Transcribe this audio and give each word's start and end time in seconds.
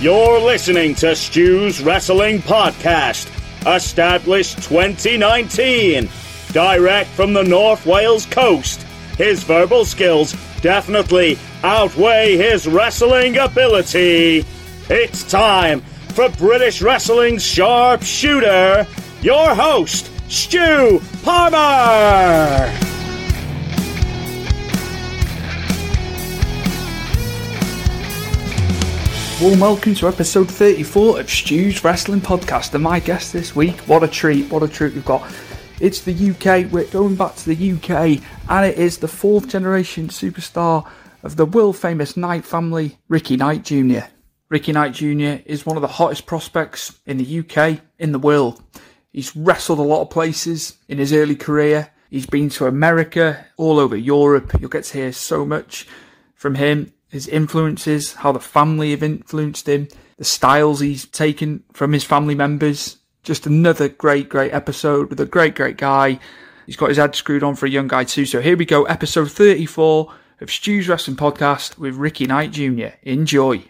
You're 0.00 0.38
listening 0.38 0.94
to 0.96 1.16
Stu's 1.16 1.82
Wrestling 1.82 2.38
Podcast, 2.38 3.26
established 3.66 4.62
2019. 4.62 6.08
Direct 6.52 7.10
from 7.10 7.32
the 7.32 7.42
North 7.42 7.84
Wales 7.84 8.24
coast. 8.26 8.80
His 9.16 9.42
verbal 9.42 9.84
skills 9.84 10.36
definitely 10.60 11.36
outweigh 11.64 12.36
his 12.36 12.68
wrestling 12.68 13.38
ability. 13.38 14.44
It's 14.88 15.28
time 15.28 15.80
for 16.14 16.28
British 16.28 16.80
Wrestling's 16.80 17.44
sharpshooter, 17.44 18.86
your 19.20 19.52
host, 19.52 20.12
Stu 20.30 21.02
Palmer. 21.24 22.72
Warm 29.40 29.60
welcome 29.60 29.94
to 29.94 30.08
episode 30.08 30.50
34 30.50 31.20
of 31.20 31.30
Stu's 31.30 31.84
Wrestling 31.84 32.20
Podcast. 32.20 32.74
And 32.74 32.82
my 32.82 32.98
guest 32.98 33.32
this 33.32 33.54
week, 33.54 33.76
what 33.82 34.02
a 34.02 34.08
treat, 34.08 34.50
what 34.50 34.64
a 34.64 34.68
treat 34.68 34.94
we've 34.94 35.04
got. 35.04 35.32
It's 35.78 36.00
the 36.00 36.30
UK, 36.30 36.72
we're 36.72 36.86
going 36.86 37.14
back 37.14 37.36
to 37.36 37.54
the 37.54 37.72
UK, 37.74 38.20
and 38.48 38.66
it 38.66 38.76
is 38.76 38.98
the 38.98 39.06
fourth 39.06 39.46
generation 39.46 40.08
superstar 40.08 40.90
of 41.22 41.36
the 41.36 41.46
world 41.46 41.76
famous 41.76 42.16
Knight 42.16 42.44
family, 42.44 42.98
Ricky 43.06 43.36
Knight 43.36 43.62
Jr. 43.62 44.00
Ricky 44.48 44.72
Knight 44.72 44.94
Jr. 44.94 45.40
is 45.46 45.64
one 45.64 45.76
of 45.76 45.82
the 45.82 45.86
hottest 45.86 46.26
prospects 46.26 46.98
in 47.06 47.18
the 47.18 47.38
UK, 47.38 47.80
in 48.00 48.10
the 48.10 48.18
world. 48.18 48.60
He's 49.12 49.36
wrestled 49.36 49.78
a 49.78 49.82
lot 49.82 50.02
of 50.02 50.10
places 50.10 50.78
in 50.88 50.98
his 50.98 51.12
early 51.12 51.36
career. 51.36 51.92
He's 52.10 52.26
been 52.26 52.48
to 52.50 52.66
America, 52.66 53.46
all 53.56 53.78
over 53.78 53.96
Europe. 53.96 54.50
You'll 54.58 54.68
get 54.68 54.82
to 54.82 54.98
hear 54.98 55.12
so 55.12 55.46
much 55.46 55.86
from 56.34 56.56
him 56.56 56.92
his 57.08 57.26
influences, 57.26 58.14
how 58.14 58.32
the 58.32 58.40
family 58.40 58.90
have 58.90 59.02
influenced 59.02 59.68
him, 59.68 59.88
the 60.18 60.24
styles 60.24 60.80
he's 60.80 61.06
taken 61.06 61.64
from 61.72 61.92
his 61.92 62.04
family 62.04 62.34
members. 62.34 62.98
Just 63.22 63.46
another 63.46 63.88
great, 63.88 64.28
great 64.28 64.52
episode 64.52 65.10
with 65.10 65.20
a 65.20 65.26
great, 65.26 65.54
great 65.54 65.76
guy. 65.76 66.18
He's 66.66 66.76
got 66.76 66.90
his 66.90 66.98
head 66.98 67.14
screwed 67.14 67.42
on 67.42 67.56
for 67.56 67.66
a 67.66 67.70
young 67.70 67.88
guy 67.88 68.04
too. 68.04 68.26
So 68.26 68.40
here 68.40 68.56
we 68.56 68.64
go, 68.64 68.84
episode 68.84 69.30
34 69.30 70.12
of 70.40 70.50
Stu's 70.50 70.88
Wrestling 70.88 71.16
Podcast 71.16 71.78
with 71.78 71.96
Ricky 71.96 72.26
Knight 72.26 72.52
Jr. 72.52 72.88
Enjoy. 73.02 73.64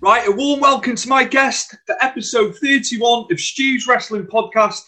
Right, 0.00 0.28
a 0.28 0.32
warm 0.32 0.60
welcome 0.60 0.96
to 0.96 1.08
my 1.08 1.24
guest 1.24 1.74
for 1.86 1.96
episode 2.02 2.56
31 2.58 3.32
of 3.32 3.40
Stu's 3.40 3.86
Wrestling 3.86 4.26
Podcast. 4.26 4.82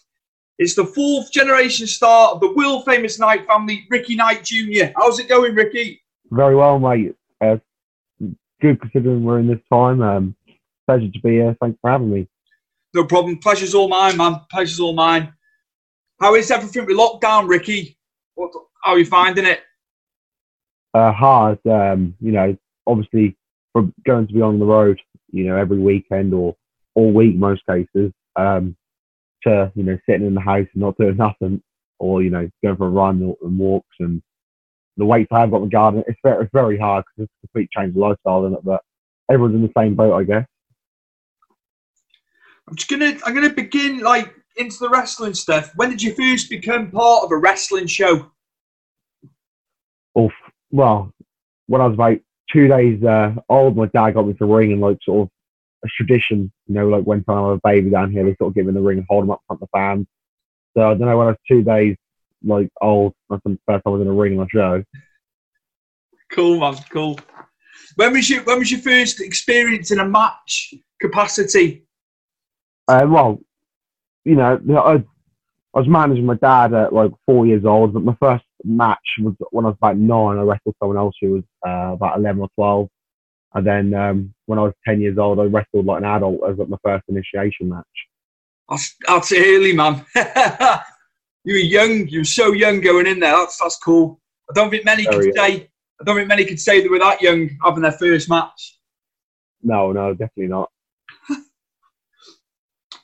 It's 0.58 0.75
the 0.75 0.84
fourth 0.84 1.32
generation 1.32 1.87
star 1.87 2.32
of 2.32 2.41
the 2.41 2.53
world 2.53 2.84
famous 2.84 3.19
Knight 3.19 3.47
family, 3.47 3.87
Ricky 3.91 4.14
Knight 4.14 4.44
Jr. 4.44 4.93
How's 4.94 5.19
it 5.19 5.28
going, 5.28 5.54
Ricky? 5.54 6.03
Very 6.31 6.56
well, 6.56 6.78
mate. 6.78 7.14
Uh, 7.41 7.56
good 8.60 8.81
considering 8.81 9.25
we're 9.25 9.38
in 9.38 9.47
this 9.47 9.60
time. 9.72 10.03
Um, 10.03 10.37
pleasure 10.87 11.10
to 11.10 11.20
be 11.20 11.32
here. 11.32 11.56
Thanks 11.60 11.78
for 11.81 11.91
having 11.91 12.12
me. 12.12 12.28
No 12.94 13.04
problem. 13.04 13.38
Pleasure's 13.38 13.75
all 13.75 13.88
mine, 13.88 14.16
man. 14.16 14.41
Pleasure's 14.50 14.81
all 14.81 14.94
mine. 14.94 15.32
How 16.20 16.34
is 16.34 16.50
everything 16.50 16.87
with 16.87 16.97
lockdown, 16.97 17.48
Ricky? 17.48 17.98
What, 18.34 18.53
how 18.82 18.92
are 18.92 18.98
you 18.98 19.04
finding 19.04 19.44
it? 19.44 19.60
Uh, 20.94 21.12
hard. 21.12 21.59
Um, 21.66 22.14
you 22.20 22.32
know, 22.32 22.56
obviously, 22.87 23.37
for 23.72 23.91
going 24.06 24.26
to 24.26 24.32
be 24.32 24.41
on 24.41 24.58
the 24.58 24.64
road, 24.64 24.98
you 25.31 25.44
know, 25.44 25.56
every 25.56 25.78
weekend 25.78 26.32
or 26.32 26.56
all 26.94 27.12
week, 27.12 27.37
most 27.37 27.62
cases, 27.69 28.12
um, 28.37 28.75
to 29.43 29.70
you 29.75 29.82
know, 29.82 29.98
sitting 30.08 30.26
in 30.26 30.34
the 30.34 30.41
house 30.41 30.66
and 30.72 30.82
not 30.82 30.97
doing 30.97 31.16
nothing, 31.19 31.62
or 31.98 32.22
you 32.22 32.31
know, 32.31 32.48
going 32.64 32.76
for 32.76 32.87
a 32.87 32.91
run 32.91 33.34
and 33.43 33.58
walks 33.58 33.97
and 34.00 34.22
the 34.97 35.05
weights 35.05 35.29
I 35.31 35.41
have 35.41 35.51
got 35.51 35.59
in 35.59 35.65
the 35.65 35.69
garden, 35.69 36.05
it's 36.07 36.19
very, 36.23 36.45
it's 36.45 36.53
very 36.53 36.79
hard 36.79 37.05
because 37.05 37.25
it's 37.25 37.33
a 37.43 37.47
complete 37.47 37.71
change 37.71 37.91
of 37.91 37.97
lifestyle, 37.97 38.47
in 38.47 38.55
it? 38.55 38.65
But 38.65 38.83
everyone's 39.31 39.55
in 39.57 39.62
the 39.62 39.73
same 39.77 39.95
boat, 39.95 40.15
I 40.15 40.25
guess. 40.25 40.47
I'm 42.69 42.77
just 42.77 42.91
gonna, 42.91 43.17
I'm 43.25 43.35
gonna 43.35 43.51
begin 43.51 44.01
like 44.01 44.35
into 44.56 44.77
the 44.81 44.89
wrestling 44.89 45.35
stuff. 45.35 45.73
When 45.77 45.91
did 45.91 46.03
you 46.03 46.15
first 46.15 46.51
become 46.51 46.91
part 46.91 47.25
of 47.25 47.31
a 47.31 47.37
wrestling 47.37 47.87
show? 47.87 48.31
Oh, 50.17 50.31
well, 50.71 51.12
when 51.67 51.81
I 51.81 51.87
was 51.87 51.95
about 51.95 52.19
two 52.53 52.69
days 52.69 53.03
uh, 53.05 53.35
old, 53.49 53.77
my 53.77 53.87
dad 53.87 54.12
got 54.12 54.27
me 54.27 54.35
to 54.35 54.47
ring 54.47 54.73
and 54.73 54.81
like 54.81 54.99
sort 55.03 55.27
of 55.27 55.31
a 55.85 55.89
tradition, 55.89 56.51
you 56.67 56.75
know, 56.75 56.89
like 56.89 57.05
when 57.05 57.25
I 57.29 57.35
have 57.35 57.45
a 57.45 57.61
baby 57.62 57.91
down 57.91 58.11
here, 58.11 58.25
they 58.25 58.35
sort 58.37 58.51
of 58.51 58.55
give 58.55 58.67
me 58.67 58.73
the 58.73 58.81
ring 58.81 58.99
and 58.99 59.06
hold 59.09 59.25
him 59.25 59.31
up 59.31 59.43
front 59.47 59.62
of 59.62 59.69
the 59.69 59.79
fans. 59.79 60.06
So 60.77 60.91
I 60.91 60.95
don't 60.95 61.01
know 61.01 61.19
when 61.19 61.27
I 61.27 61.31
was 61.31 61.39
two 61.47 61.62
days 61.62 61.97
like 62.45 62.69
old. 62.81 63.15
That's 63.31 63.43
the 63.45 63.59
first 63.67 63.85
time 63.85 63.87
I 63.87 63.91
was 63.91 64.03
in 64.03 64.09
a 64.09 64.13
ring 64.13 64.39
on 64.39 64.47
a 64.47 64.49
show. 64.49 64.85
Cool, 66.33 66.61
man. 66.61 66.77
Cool. 66.91 67.19
When 67.97 68.13
was 68.13 68.29
your 68.29 68.43
When 68.45 68.59
was 68.59 68.71
your 68.71 68.81
first 68.81 69.21
experience 69.21 69.91
in 69.91 70.01
a 70.01 70.05
match 70.05 70.75
capacity? 71.01 71.85
Uh, 72.89 73.07
well, 73.09 73.41
you 74.25 74.37
know, 74.37 74.61
I, 74.77 74.95
I 74.95 75.79
was 75.79 75.89
managing 75.89 76.27
my 76.27 76.35
dad 76.35 76.73
at 76.73 76.93
like 76.93 77.11
four 77.27 77.47
years 77.47 77.65
old, 77.65 77.95
but 77.95 78.05
my 78.05 78.17
first 78.21 78.45
match 78.65 78.99
was 79.21 79.35
when 79.51 79.65
I 79.65 79.69
was 79.69 79.77
about 79.77 79.97
nine. 79.97 80.39
I 80.39 80.43
wrestled 80.43 80.77
someone 80.79 80.99
else 80.99 81.15
who 81.21 81.32
was 81.32 81.44
uh, 81.67 81.93
about 81.94 82.19
eleven 82.19 82.43
or 82.43 82.49
twelve, 82.55 82.89
and 83.55 83.67
then 83.67 83.94
um, 83.94 84.35
when 84.47 84.59
I 84.59 84.62
was 84.62 84.75
ten 84.87 85.00
years 85.00 85.19
old, 85.19 85.41
I 85.41 85.44
wrestled 85.44 85.87
like 85.87 85.99
an 85.99 86.09
adult 86.09 86.41
as 86.49 86.59
like 86.59 86.69
my 86.69 86.79
first 86.85 87.05
initiation 87.09 87.69
match. 87.69 87.85
That's, 88.69 88.97
that's 89.06 89.32
early, 89.32 89.73
man. 89.73 90.05
you 91.46 91.54
were 91.54 91.60
young. 91.60 92.08
You 92.08 92.20
were 92.20 92.25
so 92.25 92.52
young 92.52 92.81
going 92.81 93.06
in 93.06 93.20
there. 93.20 93.31
That's 93.31 93.58
that's 93.58 93.78
cool. 93.78 94.20
I 94.50 94.52
don't 94.52 94.69
think 94.69 94.84
many 94.84 95.04
Very 95.04 95.26
could 95.26 95.34
say. 95.37 95.70
I 96.00 96.04
don't 96.04 96.16
think 96.16 96.28
many 96.28 96.44
could 96.44 96.60
say 96.60 96.82
they 96.82 96.88
were 96.88 96.98
that 96.98 97.22
young 97.22 97.48
having 97.64 97.82
their 97.82 97.93
first 97.93 98.28
match. 98.28 98.78
No, 99.62 99.93
no, 99.93 100.12
definitely 100.12 100.48
not. 100.48 100.70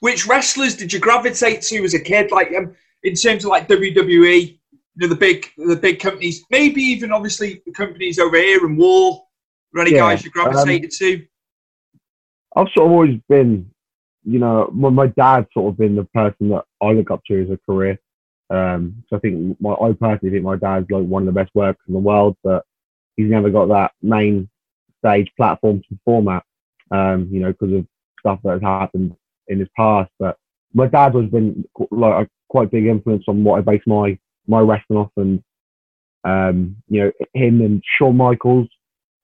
Which 0.00 0.26
wrestlers 0.26 0.76
did 0.76 0.92
you 0.92 0.98
gravitate 0.98 1.62
to 1.62 1.84
as 1.84 1.94
a 1.94 2.00
kid? 2.00 2.32
Like 2.32 2.52
um, 2.54 2.74
in 3.04 3.14
terms 3.14 3.44
of 3.44 3.50
like 3.50 3.68
WWE, 3.68 4.48
you 4.48 4.58
know 4.96 5.06
the 5.06 5.14
big 5.14 5.48
the 5.56 5.76
big 5.76 6.00
companies, 6.00 6.44
maybe 6.50 6.82
even 6.82 7.12
obviously 7.12 7.62
the 7.64 7.72
companies 7.72 8.18
over 8.18 8.36
here 8.36 8.66
and 8.66 8.76
War. 8.76 9.24
Were 9.72 9.82
any 9.82 9.92
Yeah, 9.92 9.98
guys 9.98 10.24
you 10.24 10.30
gravitated 10.32 10.90
to? 10.98 11.24
I've 12.56 12.66
sort 12.74 12.86
of 12.86 12.92
always 12.92 13.18
been, 13.30 13.70
you 14.24 14.38
know, 14.38 14.68
my, 14.74 14.90
my 14.90 15.06
dad's 15.06 15.46
sort 15.54 15.72
of 15.72 15.78
been 15.78 15.96
the 15.96 16.04
person 16.12 16.50
that 16.50 16.64
I 16.82 16.90
look 16.90 17.10
up 17.10 17.22
to 17.28 17.42
as 17.42 17.48
a 17.48 17.56
career. 17.64 17.98
Um, 18.50 19.02
so 19.08 19.16
I 19.16 19.20
think 19.20 19.60
my, 19.60 19.72
I 19.72 19.92
personally 19.92 20.30
think 20.30 20.44
my 20.44 20.56
dad's 20.56 20.90
like 20.90 21.04
one 21.04 21.26
of 21.26 21.34
the 21.34 21.40
best 21.40 21.50
workers 21.54 21.82
in 21.88 21.94
the 21.94 22.00
world, 22.00 22.36
but 22.44 22.64
he's 23.16 23.30
never 23.30 23.50
got 23.50 23.68
that 23.68 23.92
main 24.02 24.48
stage 24.98 25.30
platform 25.36 25.80
to 25.80 25.96
perform 25.96 26.28
at, 26.28 26.44
um, 26.90 27.28
you 27.30 27.40
know, 27.40 27.52
because 27.52 27.72
of 27.72 27.86
stuff 28.20 28.40
that 28.44 28.52
has 28.52 28.62
happened 28.62 29.14
in 29.48 29.58
his 29.58 29.68
past. 29.76 30.10
But 30.18 30.36
my 30.74 30.86
dad 30.86 31.14
has 31.14 31.30
been 31.30 31.64
like 31.90 32.26
a 32.26 32.30
quite 32.48 32.70
big 32.70 32.86
influence 32.86 33.24
on 33.28 33.44
what 33.44 33.58
I 33.58 33.62
base 33.62 33.82
my 33.86 34.18
my 34.46 34.60
wrestling 34.60 34.98
off, 34.98 35.10
and 35.16 35.42
um, 36.24 36.76
you 36.88 37.04
know, 37.04 37.12
him 37.34 37.60
and 37.60 37.82
Shawn 37.98 38.16
Michaels. 38.16 38.68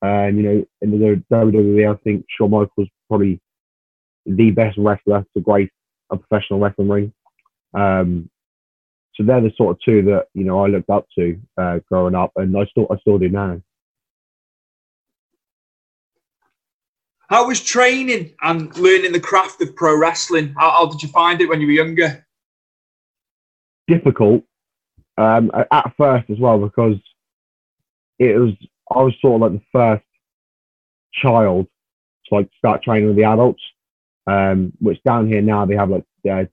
Um, 0.01 0.37
you 0.37 0.43
know, 0.43 0.65
in 0.81 0.91
the 0.93 1.23
WWE, 1.33 1.93
I 1.93 1.99
think 2.05 2.25
Shawn 2.29 2.51
Michaels 2.51 2.89
probably 3.09 3.41
the 4.27 4.51
best 4.51 4.79
wrestler 4.79 5.25
to 5.35 5.41
grace 5.41 5.71
a 6.11 6.17
professional 6.17 6.61
wrestling 6.61 6.89
ring. 6.89 7.13
Um, 7.75 8.31
so 9.19 9.25
they're 9.25 9.41
the 9.41 9.53
sort 9.57 9.77
of 9.77 9.81
two 9.83 10.03
that 10.03 10.27
you 10.33 10.45
know 10.45 10.65
I 10.65 10.69
looked 10.69 10.91
up 10.91 11.07
to 11.19 11.39
uh, 11.61 11.81
growing 11.89 12.15
up, 12.15 12.33
and 12.37 12.57
I 12.57 12.65
still 12.67 12.87
I 12.91 12.97
still 12.99 13.19
do 13.19 13.29
now. 13.29 13.61
How 17.29 17.47
was 17.47 17.61
training 17.61 18.33
and 18.41 18.75
learning 18.79 19.13
the 19.13 19.21
craft 19.21 19.61
of 19.61 19.77
pro 19.77 19.99
wrestling? 19.99 20.55
How, 20.57 20.71
how 20.71 20.87
did 20.87 21.03
you 21.03 21.09
find 21.09 21.41
it 21.43 21.49
when 21.49 21.61
you 21.61 21.67
were 21.67 21.73
younger? 21.73 22.25
Difficult 23.87 24.45
um, 25.19 25.51
at 25.73 25.93
first 25.99 26.31
as 26.31 26.39
well 26.39 26.59
because 26.59 26.97
it 28.19 28.39
was 28.39 28.53
I 28.91 29.03
was 29.03 29.15
sort 29.21 29.43
of 29.43 29.53
like 29.53 29.61
the 29.61 29.67
first 29.73 30.05
child 31.13 31.67
to 32.27 32.35
like 32.35 32.49
start 32.57 32.83
training 32.83 33.09
with 33.09 33.17
the 33.17 33.25
adults. 33.25 33.63
Um, 34.27 34.75
which 34.79 35.03
down 35.05 35.27
here 35.27 35.41
now 35.41 35.65
they 35.65 35.75
have 35.75 35.89
like 35.89 36.05
uh, 36.31 36.45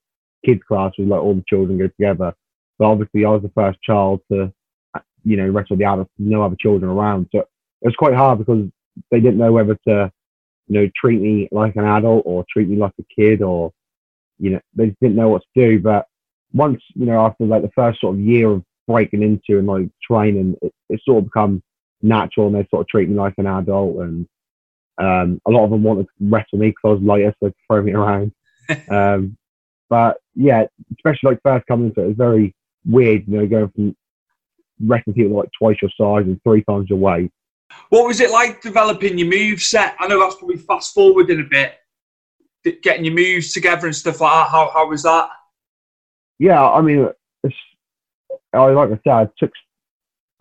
kids 0.46 0.62
class 0.66 0.94
with 0.98 1.10
like 1.10 1.22
all 1.22 1.36
the 1.36 1.44
children 1.48 1.78
go 1.78 1.88
together. 1.88 2.34
But 2.78 2.86
obviously 2.86 3.26
I 3.26 3.30
was 3.30 3.42
the 3.42 3.52
first 3.56 3.82
child 3.82 4.22
to, 4.32 4.52
you 5.24 5.38
know, 5.38 5.48
wrestle 5.48 5.78
the 5.78 5.86
adults, 5.86 6.12
no 6.18 6.44
other 6.44 6.58
children 6.60 6.92
around. 6.92 7.28
So 7.32 7.40
it 7.40 7.48
was 7.82 7.96
quite 7.96 8.14
hard 8.14 8.40
because 8.40 8.68
they 9.12 9.20
didn't 9.20 9.38
know 9.38 9.52
whether 9.52 9.76
to, 9.88 10.12
you 10.68 10.80
know, 10.82 10.90
treat 10.96 11.22
me 11.22 11.48
like 11.52 11.76
an 11.76 11.86
adult 11.86 12.24
or 12.26 12.46
treat 12.52 12.68
me 12.68 12.78
like 12.78 12.94
a 13.00 13.22
kid 13.22 13.42
or, 13.42 13.72
you 14.40 14.52
know, 14.52 14.60
they 14.76 14.88
just 14.88 15.00
didn't 15.00 15.16
know 15.16 15.30
what 15.30 15.44
to 15.44 15.62
do. 15.68 15.80
But 15.80 16.06
once, 16.54 16.82
you 16.96 17.06
know, 17.06 17.26
after 17.26 17.46
like 17.46 17.62
the 17.62 17.72
first 17.76 18.02
sort 18.02 18.16
of 18.16 18.22
year 18.22 18.52
of 18.52 18.64
breaking 18.88 19.24
into 19.24 19.60
and 19.60 19.68
like 19.68 19.90
training, 20.02 20.56
it, 20.62 20.74
it 20.90 21.02
sort 21.04 21.20
of 21.20 21.26
become 21.26 21.62
natural 22.02 22.48
and 22.48 22.56
they 22.56 22.68
sort 22.70 22.82
of 22.82 22.88
treat 22.88 23.10
me 23.10 23.16
like 23.16 23.34
an 23.38 23.48
adult 23.48 23.98
and 23.98 24.28
um, 24.98 25.42
a 25.46 25.52
lot 25.52 25.66
of 25.66 25.72
them 25.72 25.84
wanted 25.84 26.04
to 26.04 26.10
wrestle 26.22 26.60
me 26.60 26.70
because 26.70 26.82
I 26.84 26.88
was 26.90 27.02
lighter, 27.02 27.36
so 27.40 27.50
they 27.50 27.56
throw 27.68 27.82
me 27.82 27.92
around. 27.94 28.32
um, 28.90 29.38
but 29.90 30.18
yeah, 30.36 30.66
especially 30.98 31.32
like 31.32 31.40
first 31.44 31.68
coming 31.68 31.88
into 31.88 32.02
it, 32.02 32.10
it's 32.10 32.18
very 32.18 32.56
weird, 32.86 33.24
you 33.28 33.38
know, 33.38 33.48
going 33.48 33.70
from 33.70 33.96
wrestling 34.82 35.16
people 35.16 35.38
like 35.38 35.50
twice 35.58 35.78
your 35.82 35.92
size 35.98 36.26
and 36.26 36.42
three 36.44 36.64
times 36.64 36.90
your 36.90 37.00
weight. 37.00 37.32
What 37.90 38.08
was 38.08 38.22
it 38.22 38.32
like 38.32 38.62
developing 38.62 39.18
your 39.18 39.30
move 39.30 39.62
set? 39.62 39.96
I 40.00 40.08
know 40.08 40.20
that's 40.20 40.36
probably 40.36 40.58
fast 40.58 40.94
forwarding 40.94 41.40
a 41.40 41.44
bit, 41.44 41.76
getting 42.82 43.06
your 43.06 43.14
moves 43.14 43.54
together 43.54 43.88
and 43.88 43.96
stuff 43.96 44.22
like 44.22 44.32
that. 44.32 44.52
How 44.52 44.72
how 44.74 44.88
was 44.88 45.04
that? 45.04 45.30
Yeah, 46.38 46.64
I 46.64 46.82
mean, 46.82 47.10
it's, 47.44 47.56
I 48.54 48.66
like 48.68 48.90
I 48.90 49.00
said, 49.04 49.14
I 49.14 49.28
took. 49.38 49.52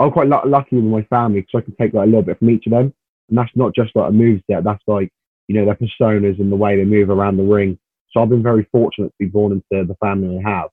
I'm 0.00 0.10
quite 0.10 0.28
lucky 0.28 0.76
with 0.76 0.84
my 0.84 1.02
family 1.04 1.40
because 1.40 1.62
I 1.62 1.64
can 1.64 1.76
take 1.76 1.94
like 1.94 2.04
a 2.04 2.06
little 2.06 2.22
bit 2.22 2.38
from 2.40 2.50
each 2.50 2.66
of 2.66 2.72
them 2.72 2.92
and 3.28 3.38
that's 3.38 3.50
not 3.54 3.74
just 3.74 3.94
like 3.94 4.10
a 4.10 4.12
move 4.12 4.40
set. 4.50 4.64
That's 4.64 4.82
like 4.86 5.10
you 5.48 5.54
know 5.54 5.64
their 5.64 5.74
personas 5.74 6.40
and 6.40 6.50
the 6.50 6.56
way 6.56 6.76
they 6.76 6.84
move 6.84 7.10
around 7.10 7.36
the 7.36 7.42
ring. 7.42 7.78
So 8.10 8.22
I've 8.22 8.28
been 8.28 8.42
very 8.42 8.66
fortunate 8.70 9.08
to 9.08 9.14
be 9.18 9.26
born 9.26 9.52
into 9.52 9.86
the 9.86 9.96
family 9.96 10.38
I 10.38 10.48
have. 10.48 10.70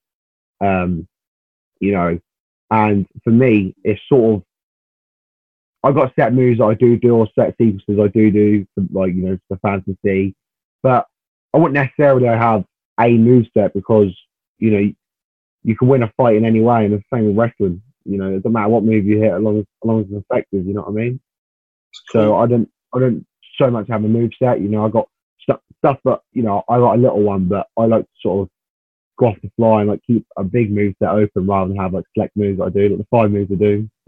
Um, 0.64 1.08
you 1.82 1.92
know, 1.92 2.18
and 2.70 3.06
for 3.24 3.32
me, 3.32 3.76
it's 3.84 4.02
sort 4.08 4.36
of 4.36 4.44
I've 5.84 5.96
got 5.96 6.14
set 6.16 6.34
moves 6.34 6.60
that 6.60 6.66
I 6.66 6.76
do 6.76 6.96
do 6.96 7.16
or 7.16 7.28
set 7.38 7.56
sequences 7.58 8.00
I 8.00 8.08
do 8.08 8.32
do 8.32 8.66
for 8.76 8.86
like 8.92 9.14
you 9.14 9.24
know 9.24 9.38
for 9.48 9.58
fantasy, 9.58 10.36
but 10.84 11.08
I 11.54 11.58
wouldn't 11.58 11.74
necessarily 11.74 12.28
have 12.28 12.64
a 13.00 13.10
move 13.18 13.48
set 13.58 13.74
because 13.74 14.16
you 14.60 14.72
know 14.72 14.92
you 15.64 15.76
can 15.76 15.88
win 15.88 16.04
a 16.04 16.14
fight 16.16 16.36
in 16.36 16.46
any 16.46 16.62
way, 16.62 16.86
and 16.86 16.94
the 16.94 17.04
same 17.14 17.28
with 17.28 17.38
wrestling. 17.38 17.82
You 18.06 18.18
know, 18.18 18.30
it 18.30 18.38
doesn't 18.38 18.54
matter 18.54 18.70
what 18.70 18.84
move 18.84 19.06
you 19.06 19.20
hit, 19.20 19.34
as 19.34 19.42
long 19.42 19.60
as, 19.60 19.62
as 19.62 19.88
long 19.88 20.00
as 20.02 20.06
it's 20.10 20.26
effective. 20.30 20.66
You 20.66 20.74
know 20.74 20.82
what 20.82 20.90
I 20.90 21.04
mean? 21.04 21.20
So 22.10 22.38
I 22.38 22.48
don't 22.48 22.70
I 22.94 23.00
don't 23.00 23.26
so 23.58 23.70
much 23.70 23.88
have 23.90 24.04
a 24.04 24.08
move 24.08 24.32
set. 24.42 24.62
You 24.62 24.70
know, 24.70 24.86
I 24.86 24.90
got 24.90 25.08
stuff 25.42 25.60
stuff 25.80 25.98
that 26.06 26.22
you 26.32 26.44
know 26.44 26.64
I 26.70 26.78
got 26.78 26.96
a 26.96 27.02
little 27.02 27.22
one, 27.22 27.48
but 27.48 27.68
I 27.78 27.86
like 27.86 28.04
to 28.04 28.10
sort 28.22 28.42
of 28.44 28.50
go 29.22 29.28
off 29.28 29.42
the 29.42 29.52
fly 29.56 29.82
and 29.82 29.90
like 29.90 30.02
keep 30.06 30.26
a 30.38 30.44
big 30.44 30.72
move 30.72 30.96
set 31.00 31.12
open 31.12 31.46
rather 31.46 31.68
than 31.68 31.78
have 31.78 31.94
like 31.94 32.06
select 32.14 32.36
moves 32.36 32.58
that 32.58 32.66
I 32.66 32.70
do, 32.70 32.90
like 32.90 32.98
the 32.98 33.08
five 33.12 33.32
moves 33.32 33.52
I 33.52 33.56
do. 33.56 33.90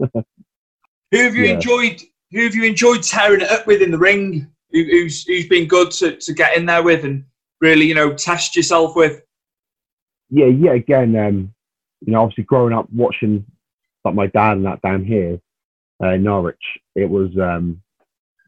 who 1.10 1.18
have 1.18 1.34
you 1.34 1.44
yeah. 1.44 1.54
enjoyed? 1.54 2.02
Who 2.32 2.42
have 2.42 2.54
you 2.54 2.64
enjoyed 2.64 3.02
tearing 3.02 3.40
it 3.40 3.50
up 3.50 3.66
with 3.66 3.80
in 3.80 3.92
the 3.92 3.98
ring? 3.98 4.50
Who, 4.72 4.82
who's 4.82 5.24
who's 5.24 5.48
been 5.48 5.68
good 5.68 5.92
to, 5.92 6.16
to 6.16 6.32
get 6.32 6.56
in 6.56 6.66
there 6.66 6.82
with 6.82 7.04
and 7.04 7.24
really 7.60 7.86
you 7.86 7.94
know 7.94 8.12
test 8.12 8.56
yourself 8.56 8.96
with? 8.96 9.22
Yeah, 10.30 10.46
yeah. 10.46 10.72
Again, 10.72 11.16
um, 11.16 11.54
you 12.00 12.12
know, 12.12 12.22
obviously 12.22 12.44
growing 12.44 12.74
up 12.74 12.88
watching 12.92 13.46
like 14.04 14.14
my 14.14 14.26
dad 14.26 14.56
and 14.56 14.66
that 14.66 14.82
down 14.82 15.04
here, 15.04 15.38
uh, 16.02 16.16
Norwich. 16.16 16.56
It 16.94 17.08
was, 17.08 17.30
um, 17.38 17.80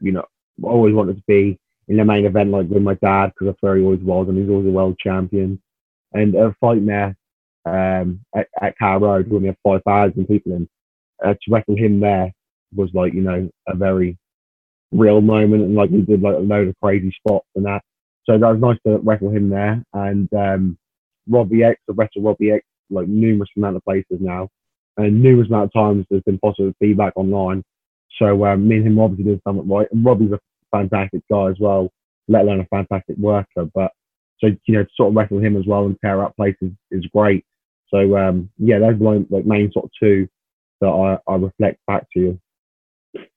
you 0.01 0.13
know, 0.13 0.25
I 0.65 0.69
always 0.69 0.95
wanted 0.95 1.17
to 1.17 1.23
be 1.29 1.59
in 1.89 1.97
the 1.97 2.05
main 2.05 2.27
event 2.27 2.51
like 2.51 2.69
with 2.69 2.83
my 2.83 2.95
dad 2.95 3.27
because 3.29 3.47
that's 3.47 3.63
where 3.63 3.77
he 3.77 3.85
always 3.85 4.01
was, 4.01 4.29
and 4.29 4.37
he's 4.37 4.51
always 4.51 4.67
a 4.67 4.71
world 4.71 4.99
champion. 4.99 5.63
And 6.13 6.35
a 6.35 6.55
fight 6.61 6.85
there 6.87 7.17
um, 7.65 8.21
at, 8.35 8.49
at 8.61 8.79
Carrow 8.79 9.01
Road 9.01 9.29
when 9.29 9.43
we 9.43 9.49
had 9.49 9.57
5,000 9.65 10.27
people 10.27 10.53
in, 10.53 10.69
uh, 11.25 11.35
to 11.35 11.51
wrestle 11.51 11.77
him 11.77 12.01
there 12.01 12.33
was 12.75 12.91
like, 12.95 13.13
you 13.15 13.23
know, 13.23 13.49
a 13.69 13.77
very 13.77 14.17
real 14.93 15.21
moment. 15.21 15.63
And 15.63 15.75
like 15.75 15.91
we 15.91 16.03
did 16.03 16.23
like 16.23 16.37
a 16.37 16.39
load 16.39 16.69
of 16.69 16.75
crazy 16.83 17.13
spots 17.19 17.47
and 17.55 17.65
that. 17.67 17.83
So 18.25 18.39
that 18.39 18.51
was 18.51 18.61
nice 18.61 18.79
to 18.87 18.99
wrestle 19.03 19.31
him 19.31 19.51
there. 19.51 19.83
And 19.93 20.33
um, 20.35 20.79
Robbie 21.29 21.65
X, 21.65 21.81
I 21.89 21.93
wrestled 21.95 22.25
Robbie 22.25 22.53
X 22.53 22.65
like 22.91 23.09
numerous 23.09 23.51
amount 23.57 23.77
of 23.77 23.85
places 23.85 24.19
now 24.21 24.49
and 24.97 25.23
numerous 25.23 25.49
amount 25.49 25.65
of 25.65 25.73
times 25.73 26.07
there's 26.11 26.23
been 26.23 26.39
positive 26.39 26.75
feedback 26.79 27.13
online. 27.17 27.63
So 28.19 28.45
um, 28.47 28.67
me 28.67 28.77
and 28.77 28.87
him 28.87 28.99
obviously 28.99 29.33
did 29.33 29.43
something 29.47 29.69
right, 29.69 29.89
and 29.93 30.05
Robbie's 30.05 30.33
a 30.33 30.41
fantastic 30.71 31.23
guy 31.31 31.51
as 31.51 31.57
well, 31.61 31.91
let 32.29 32.43
alone 32.43 32.61
a 32.61 32.67
fantastic 32.67 33.17
worker. 33.19 33.69
But 33.75 33.93
so 34.39 34.49
you 34.67 34.75
know, 34.75 34.85
to 34.85 34.91
sort 34.95 35.11
of 35.11 35.17
wrestle 35.17 35.39
him 35.39 35.57
as 35.57 35.67
well 35.67 35.87
and 35.87 35.97
tear 36.01 36.23
up 36.23 36.37
places 36.37 36.71
is 36.91 37.07
great. 37.07 37.45
So 37.89 38.17
um, 38.17 38.51
yeah, 38.59 38.79
those 38.79 38.95
are 38.95 38.97
my 38.97 39.25
like 39.31 39.47
main 39.47 39.71
sort 39.73 39.87
of 39.87 39.91
two 40.01 40.29
that 40.81 40.89
I, 40.89 41.19
I 41.31 41.37
reflect 41.37 41.79
back 41.87 42.07
to 42.13 42.21
you. 42.21 42.41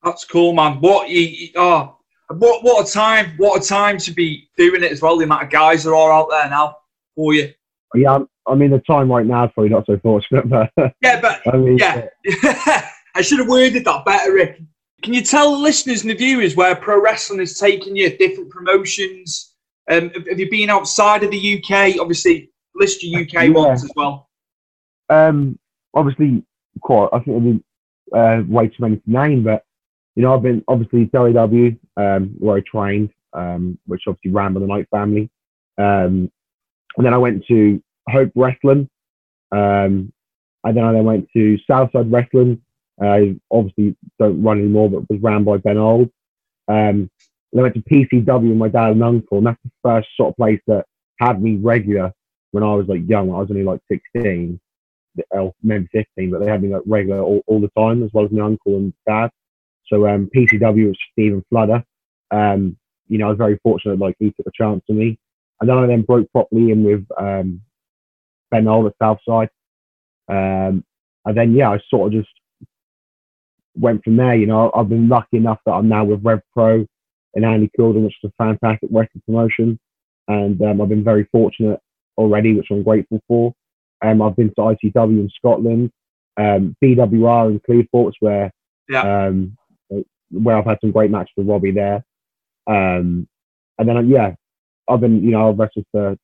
That's 0.03 0.25
cool, 0.25 0.53
man. 0.53 0.79
What 0.81 1.09
you 1.09 1.49
oh, 1.55 1.97
what 2.29 2.63
what 2.63 2.87
a 2.87 2.91
time! 2.91 3.33
What 3.37 3.63
a 3.63 3.67
time 3.67 3.97
to 3.99 4.11
be 4.11 4.49
doing 4.57 4.83
it 4.83 4.91
as 4.91 5.01
well. 5.01 5.17
The 5.17 5.25
amount 5.25 5.43
of 5.43 5.49
guys 5.49 5.83
that 5.83 5.91
are 5.91 6.11
out 6.11 6.29
there 6.29 6.49
now 6.49 6.77
for 7.15 7.33
you. 7.33 7.53
Yeah, 7.95 8.19
I 8.47 8.55
mean, 8.55 8.71
the 8.71 8.79
time 8.79 9.11
right 9.11 9.25
now 9.25 9.45
is 9.45 9.51
probably 9.53 9.69
not 9.69 9.85
so 9.85 9.97
fortunate, 9.99 10.49
but 10.49 10.71
yeah, 11.01 11.21
but 11.21 11.41
I 11.51 11.57
mean, 11.57 11.77
yeah, 11.77 12.07
I 13.15 13.21
should 13.21 13.39
have 13.39 13.47
worded 13.47 13.85
that 13.85 14.05
better, 14.05 14.33
Rick. 14.33 14.61
Can 15.01 15.13
you 15.13 15.21
tell 15.21 15.51
the 15.51 15.57
listeners 15.57 16.01
and 16.01 16.09
the 16.09 16.15
viewers 16.15 16.55
where 16.55 16.75
pro 16.75 17.01
wrestling 17.01 17.39
is 17.39 17.57
taking 17.57 17.95
you, 17.95 18.15
different 18.17 18.49
promotions? 18.49 19.48
Um, 19.89 20.11
have 20.11 20.39
you 20.39 20.49
been 20.49 20.69
outside 20.69 21.23
of 21.23 21.31
the 21.31 21.57
UK? 21.57 21.99
Obviously, 21.99 22.51
list 22.75 23.03
your 23.03 23.21
UK 23.21 23.33
yeah. 23.33 23.49
ones 23.49 23.83
as 23.83 23.91
well. 23.95 24.29
Um, 25.09 25.57
obviously, 25.93 26.43
quite. 26.81 27.09
I 27.11 27.19
think 27.19 27.37
I've 27.37 27.43
been 27.43 27.63
uh, 28.13 28.43
way 28.47 28.67
too 28.67 28.75
many 28.79 28.97
to 28.97 29.11
name, 29.11 29.43
but 29.43 29.65
you 30.15 30.23
know, 30.23 30.35
I've 30.35 30.43
been 30.43 30.63
obviously 30.67 31.07
WW, 31.07 31.77
um, 31.97 32.35
where 32.39 32.57
I 32.57 32.61
trained, 32.61 33.09
um, 33.33 33.77
which 33.85 34.03
obviously 34.07 34.31
ran 34.31 34.53
by 34.53 34.59
the 34.59 34.67
Knight 34.67 34.87
family. 34.91 35.29
Um, 35.77 36.31
and 36.97 37.05
then 37.05 37.13
I 37.13 37.17
went 37.17 37.45
to 37.47 37.81
Hope 38.09 38.31
Wrestling. 38.35 38.89
Um, 39.51 40.11
and 40.63 40.75
then 40.75 40.83
I 40.83 40.91
then 40.91 41.05
went 41.05 41.29
to 41.33 41.57
Southside 41.65 42.11
Wrestling. 42.11 42.61
I 43.01 43.35
obviously 43.49 43.95
don't 44.19 44.43
run 44.43 44.59
anymore, 44.59 44.89
but 44.89 45.09
was 45.09 45.21
ran 45.21 45.43
by 45.43 45.57
Ben 45.57 45.77
Auld. 45.77 46.11
Um, 46.67 47.09
I 47.57 47.61
went 47.61 47.73
to 47.73 47.81
PCW 47.81 48.49
with 48.49 48.57
my 48.57 48.67
dad 48.67 48.91
and 48.91 49.03
uncle, 49.03 49.39
and 49.39 49.47
that's 49.47 49.59
the 49.63 49.71
first 49.83 50.07
sort 50.15 50.29
of 50.29 50.37
place 50.37 50.61
that 50.67 50.85
had 51.19 51.41
me 51.41 51.57
regular 51.57 52.13
when 52.51 52.63
I 52.63 52.73
was 52.73 52.87
like 52.87 53.07
young. 53.07 53.31
I 53.31 53.39
was 53.39 53.49
only 53.49 53.63
like 53.63 53.81
16, 53.91 54.59
or 55.31 55.53
maybe 55.63 55.87
15, 55.91 56.31
but 56.31 56.39
they 56.39 56.49
had 56.49 56.61
me 56.61 56.69
like 56.69 56.83
regular 56.85 57.21
all, 57.21 57.41
all 57.47 57.59
the 57.59 57.71
time, 57.77 58.03
as 58.03 58.11
well 58.13 58.25
as 58.25 58.31
my 58.31 58.45
uncle 58.45 58.75
and 58.77 58.93
dad. 59.07 59.31
So 59.87 60.07
um, 60.07 60.29
PCW 60.35 60.87
was 60.87 60.97
Stephen 61.11 61.43
Fludder. 61.49 61.83
Um, 62.31 62.77
you 63.07 63.17
know, 63.17 63.25
I 63.25 63.29
was 63.29 63.37
very 63.37 63.59
fortunate, 63.63 63.97
like 63.97 64.15
he 64.19 64.31
took 64.31 64.45
a 64.45 64.51
chance 64.53 64.83
on 64.89 64.97
me. 64.97 65.17
And 65.59 65.69
then 65.69 65.77
I 65.77 65.87
then 65.87 66.03
broke 66.03 66.31
properly 66.31 66.71
in 66.71 66.83
with 66.83 67.05
um, 67.19 67.61
Ben 68.51 68.67
Auld 68.67 68.87
at 68.87 68.93
Southside. 69.01 69.49
Um, 70.29 70.85
and 71.25 71.35
then, 71.35 71.53
yeah, 71.55 71.71
I 71.71 71.79
sort 71.89 72.13
of 72.13 72.21
just 72.21 72.33
went 73.75 74.03
from 74.03 74.17
there. 74.17 74.35
You 74.35 74.45
know, 74.45 74.71
I've 74.73 74.89
been 74.89 75.09
lucky 75.09 75.37
enough 75.37 75.59
that 75.65 75.71
I'm 75.71 75.89
now 75.89 76.05
with 76.05 76.23
Rev 76.23 76.41
Pro 76.53 76.85
and 77.35 77.45
Andy 77.45 77.69
Quildan, 77.77 78.03
which 78.03 78.15
is 78.23 78.31
a 78.31 78.43
fantastic 78.43 78.89
wrestling 78.91 79.21
promotion. 79.25 79.79
And 80.27 80.61
um, 80.61 80.81
I've 80.81 80.89
been 80.89 81.03
very 81.03 81.27
fortunate 81.31 81.79
already, 82.17 82.53
which 82.55 82.67
I'm 82.71 82.83
grateful 82.83 83.21
for. 83.27 83.53
Um, 84.03 84.21
I've 84.21 84.35
been 84.35 84.49
to 84.49 84.61
ICW 84.61 85.19
in 85.19 85.29
Scotland, 85.35 85.91
um, 86.37 86.75
BWR 86.83 87.51
in 87.51 87.59
Cleethorpes, 87.61 88.13
where 88.19 88.51
Yeah. 88.87 89.27
um, 89.27 89.57
where 90.31 90.57
I've 90.57 90.65
had 90.65 90.77
some 90.81 90.91
great 90.91 91.09
matches 91.11 91.33
with 91.35 91.47
Robbie 91.47 91.71
there. 91.71 92.03
Um, 92.67 93.27
and 93.77 93.89
then 93.89 94.07
yeah, 94.09 94.35
I've 94.87 95.01
been 95.01 95.23
you 95.23 95.31
know 95.31 95.49
I've 95.49 95.57
wrestled 95.59 95.85
for 95.91 96.15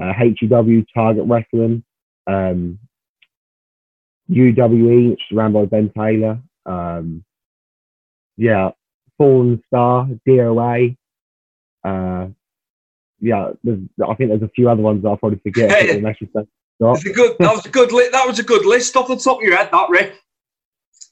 uh, 0.00 0.12
HEW, 0.14 0.84
Target 0.94 1.24
Wrestling, 1.26 1.84
um, 2.26 2.78
UWE, 4.30 5.10
which 5.10 5.20
is 5.30 5.36
ran 5.36 5.52
by 5.52 5.66
Ben 5.66 5.90
Taylor. 5.96 6.38
Um, 6.64 7.24
yeah, 8.36 8.70
Fallen 9.22 9.62
Star, 9.68 10.08
DOA. 10.26 10.96
Uh, 11.84 12.26
yeah, 13.20 13.50
there's, 13.62 13.78
I 14.04 14.14
think 14.14 14.30
there's 14.30 14.42
a 14.42 14.48
few 14.48 14.68
other 14.68 14.82
ones 14.82 15.02
that 15.02 15.10
I'll 15.10 15.16
probably 15.16 15.38
forget. 15.38 15.70
Hey. 15.86 15.96
you 15.96 16.28
That's 16.80 17.04
a 17.04 17.12
good. 17.12 17.36
That 17.38 17.54
was 17.54 17.64
a 17.64 17.68
good. 17.68 17.92
Li- 17.92 18.08
that 18.10 18.26
was 18.26 18.40
a 18.40 18.42
good 18.42 18.66
list 18.66 18.96
off 18.96 19.06
the 19.06 19.16
top 19.16 19.38
of 19.38 19.44
your 19.44 19.56
head. 19.56 19.68
That 19.70 19.88
Rick. 19.90 20.18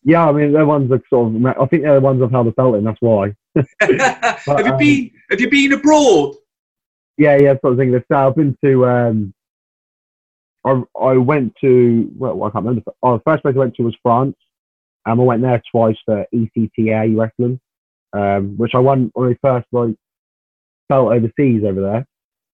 Yeah, 0.03 0.29
I 0.29 0.33
mean, 0.33 0.53
they're 0.53 0.67
ones 0.67 0.91
that 0.91 1.03
sort 1.09 1.37
of, 1.37 1.47
I 1.47 1.67
think 1.67 1.83
they're 1.83 1.95
the 1.95 2.01
ones 2.01 2.21
I've 2.21 2.33
held 2.33 2.49
a 2.49 2.53
belt 2.53 2.75
in, 2.77 2.85
that's 2.85 3.01
why. 3.01 3.35
have 3.81 4.67
you 4.67 4.73
um, 4.73 4.79
been? 4.79 5.11
Have 5.31 5.41
you 5.41 5.51
been 5.51 5.73
abroad? 5.73 6.35
Yeah, 7.17 7.37
yeah, 7.37 7.55
sort 7.61 7.75
of 7.75 7.79
thing. 7.79 8.03
So 8.11 8.17
I've 8.17 8.35
been 8.35 8.57
to, 8.65 8.87
um, 8.87 9.35
I, 10.65 10.83
I 11.01 11.13
went 11.19 11.55
to, 11.61 12.11
well, 12.17 12.43
I 12.43 12.51
can't 12.51 12.65
remember. 12.65 12.93
Oh, 13.03 13.19
the 13.19 13.23
first 13.25 13.43
place 13.43 13.55
I 13.55 13.59
went 13.59 13.75
to 13.77 13.83
was 13.83 13.97
France. 14.03 14.37
Um, 15.07 15.21
I 15.21 15.25
went 15.25 15.43
there 15.43 15.63
twice 15.71 15.97
for 16.05 16.27
ECTA 16.35 17.15
wrestling, 17.17 17.61
um, 18.13 18.57
which 18.57 18.73
I 18.75 18.79
won 18.79 19.11
when 19.15 19.31
I 19.31 19.37
first 19.43 19.67
like 19.73 19.95
felt 20.89 21.13
overseas 21.13 21.63
over 21.65 21.81
there. 21.81 22.07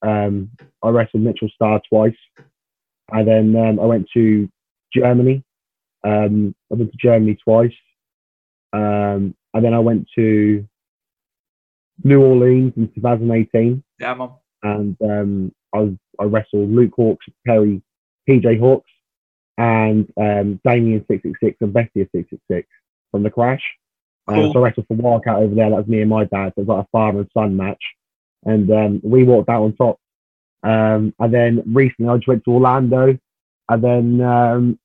Um, 0.02 0.50
I 0.82 0.90
wrestled 0.90 1.22
Mitchell 1.22 1.48
Star 1.54 1.80
twice, 1.88 2.16
and 3.12 3.26
then 3.26 3.56
um, 3.56 3.80
I 3.80 3.86
went 3.86 4.06
to 4.14 4.48
Germany. 4.94 5.42
Um, 6.04 6.54
I 6.70 6.76
went 6.76 6.92
to 6.92 6.98
Germany 7.00 7.36
twice, 7.42 7.72
um, 8.72 9.34
and 9.54 9.64
then 9.64 9.74
I 9.74 9.78
went 9.78 10.06
to 10.16 10.66
New 12.04 12.22
Orleans 12.22 12.74
in 12.76 12.88
2018 12.94 13.82
Yeah, 13.98 14.14
man. 14.14 14.30
and 14.62 14.96
um, 15.02 15.52
I, 15.74 15.96
I 16.22 16.24
wrestled 16.26 16.70
Luke 16.70 16.92
Hawx, 16.98 17.16
Perry, 17.46 17.82
PJ 18.28 18.60
Hawx, 18.60 18.82
and 19.58 20.06
um, 20.20 20.60
Damien 20.64 21.04
six 21.08 21.22
six 21.22 21.40
six 21.42 21.56
and 21.60 21.72
Bestia 21.72 22.06
six 22.14 22.28
six 22.30 22.42
six 22.50 22.68
from 23.10 23.22
the 23.22 23.30
Crash. 23.30 23.62
Cool. 24.28 24.52
so 24.52 24.58
I 24.58 24.62
wrestled 24.62 24.86
for 24.88 24.94
Wildcat 24.94 25.36
over 25.36 25.54
there. 25.54 25.70
That 25.70 25.76
was 25.76 25.86
me 25.86 26.00
and 26.00 26.10
my 26.10 26.24
dad. 26.24 26.52
So 26.54 26.62
it 26.62 26.66
was 26.66 26.68
like 26.68 26.84
a 26.84 26.88
father 26.90 27.20
and 27.20 27.30
son 27.32 27.56
match, 27.56 27.82
and 28.44 28.70
um, 28.70 29.00
we 29.04 29.24
walked 29.24 29.48
out 29.48 29.62
on 29.62 29.76
top. 29.76 29.98
Um, 30.62 31.14
and 31.20 31.32
then 31.32 31.62
recently 31.66 32.08
I 32.10 32.16
just 32.16 32.28
went 32.28 32.44
to 32.44 32.50
Orlando, 32.50 33.16
and 33.68 33.84
then 33.84 34.20
um, 34.20 34.78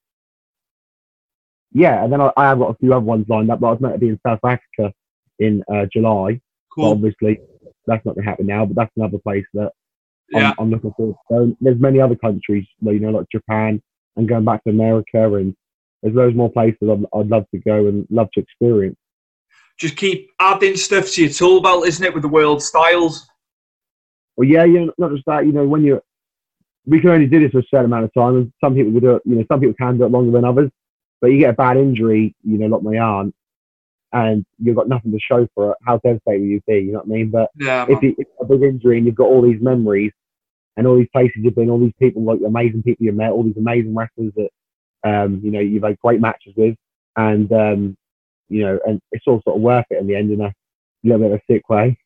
yeah, 1.74 2.04
and 2.04 2.12
then 2.12 2.22
I, 2.22 2.32
I 2.38 2.50
have 2.50 2.60
got 2.60 2.72
a 2.72 2.78
few 2.78 2.94
other 2.94 3.06
ones 3.06 3.26
lined 3.30 3.50
up. 3.50 3.60
But 3.60 3.68
I 3.68 3.72
was 3.72 3.82
meant 3.82 3.96
to 3.96 4.00
be 4.00 4.10
in 4.10 4.20
South 4.26 4.40
Africa 4.44 4.94
in 5.40 5.64
uh, 5.74 5.86
July. 5.92 6.40
Cool. 6.76 6.92
obviously, 6.92 7.40
that's 7.88 8.06
not 8.06 8.16
going 8.16 8.24
to 8.24 8.30
happen 8.30 8.48
now. 8.48 8.66
But 8.66 8.76
that's 8.76 8.92
another 8.96 9.18
place 9.18 9.46
that 9.56 9.72
Yeah. 10.32 10.50
I'm, 10.50 10.56
I'm 10.60 10.70
looking 10.72 10.94
forward 10.96 11.16
to. 11.30 11.34
going. 11.34 11.58
There's 11.62 11.80
many 11.80 12.00
other 12.00 12.16
countries, 12.16 12.66
like, 12.82 12.94
you 12.94 13.00
know, 13.00 13.10
like 13.10 13.28
Japan, 13.32 13.82
and 14.18 14.28
going 14.30 14.46
back 14.46 14.64
to 14.66 14.70
America, 14.70 15.34
and 15.36 15.56
there's 16.04 16.16
loads 16.16 16.36
more 16.36 16.52
places 16.52 16.78
I'd, 16.84 17.06
I'd 17.18 17.28
love 17.28 17.46
to 17.54 17.60
go 17.60 17.88
and 17.88 18.06
love 18.10 18.30
to 18.34 18.42
experience. 18.42 18.98
Just 19.82 19.98
keep 19.98 20.30
adding 20.40 20.78
stuff 20.78 21.10
to 21.14 21.24
your 21.24 21.32
tool 21.32 21.60
belt, 21.60 21.88
isn't 21.88 22.06
it, 22.06 22.14
with 22.14 22.22
the 22.22 22.30
world 22.30 22.62
styles? 22.62 23.28
Well, 24.38 24.48
yeah, 24.48 24.64
yeah, 24.64 24.86
not 25.00 25.12
just 25.12 25.26
that. 25.26 25.48
You 25.48 25.54
know, 25.54 25.68
when 25.68 25.84
you 25.84 26.00
we 26.86 27.02
can 27.02 27.10
only 27.10 27.26
do 27.26 27.40
this 27.40 27.52
for 27.52 27.60
a 27.60 27.64
certain 27.64 27.86
amount 27.86 28.06
of 28.06 28.14
time, 28.14 28.36
and 28.36 28.54
some 28.64 28.76
people 28.76 28.92
will 28.92 29.02
do 29.02 29.16
it. 29.16 29.24
You 29.26 29.38
know, 29.38 29.46
some 29.52 29.60
people 29.60 29.74
can 29.74 29.98
do 29.98 30.06
it 30.06 30.12
longer 30.12 30.32
than 30.32 30.46
others. 30.46 30.70
But 31.20 31.32
you 31.32 31.40
get 31.40 31.50
a 31.50 31.54
bad 31.54 31.78
injury, 31.78 32.36
you 32.44 32.60
know, 32.60 32.68
like 32.68 32.84
my 32.84 33.00
aunt, 33.00 33.34
and 34.14 34.46
you've 34.60 34.76
got 34.76 34.88
nothing 34.88 35.12
to 35.14 35.20
show 35.20 35.48
for 35.56 35.72
it. 35.72 35.78
How 35.84 35.98
devastated 35.98 36.42
will 36.42 36.48
you 36.48 36.62
be? 36.68 36.76
You 36.76 36.92
know 36.92 37.00
what 37.00 37.06
I 37.06 37.18
mean? 37.18 37.32
But 37.32 37.50
Yeah, 37.56 37.88
if 37.90 38.04
you, 38.04 38.14
if 38.20 38.28
a 38.40 38.46
big 38.46 38.62
injury 38.62 38.98
and 38.98 39.08
you've 39.08 39.16
got 39.16 39.28
all 39.28 39.42
these 39.42 39.62
memories 39.62 40.12
and 40.78 40.86
all 40.86 40.96
these 40.96 41.10
places 41.12 41.38
you've 41.38 41.56
been, 41.56 41.72
all 41.72 41.80
these 41.80 41.94
people, 42.00 42.24
like 42.24 42.40
amazing 42.46 42.84
people 42.84 43.06
you've 43.06 43.16
met, 43.16 43.32
all 43.32 43.44
these 43.44 43.58
amazing 43.58 43.96
wrestlers 43.96 44.32
that 44.36 44.50
um, 45.04 45.42
you 45.44 45.50
know 45.50 45.60
you've 45.60 45.84
had 45.84 45.98
great 46.00 46.22
matches 46.22 46.54
with, 46.56 46.76
and 47.16 47.52
um, 47.52 47.98
you 48.52 48.64
know, 48.64 48.80
and 48.86 49.00
it's 49.12 49.26
all 49.28 49.42
sort 49.44 49.56
of 49.56 49.62
worth 49.62 49.86
it 49.90 50.00
in 50.00 50.08
the 50.08 50.16
end 50.16 50.32
in 50.32 50.42
a 50.42 50.54
little 51.04 51.20
bit 51.20 51.32
of 51.32 51.40
a 51.40 51.54
sick 51.54 51.68
way. 51.70 51.98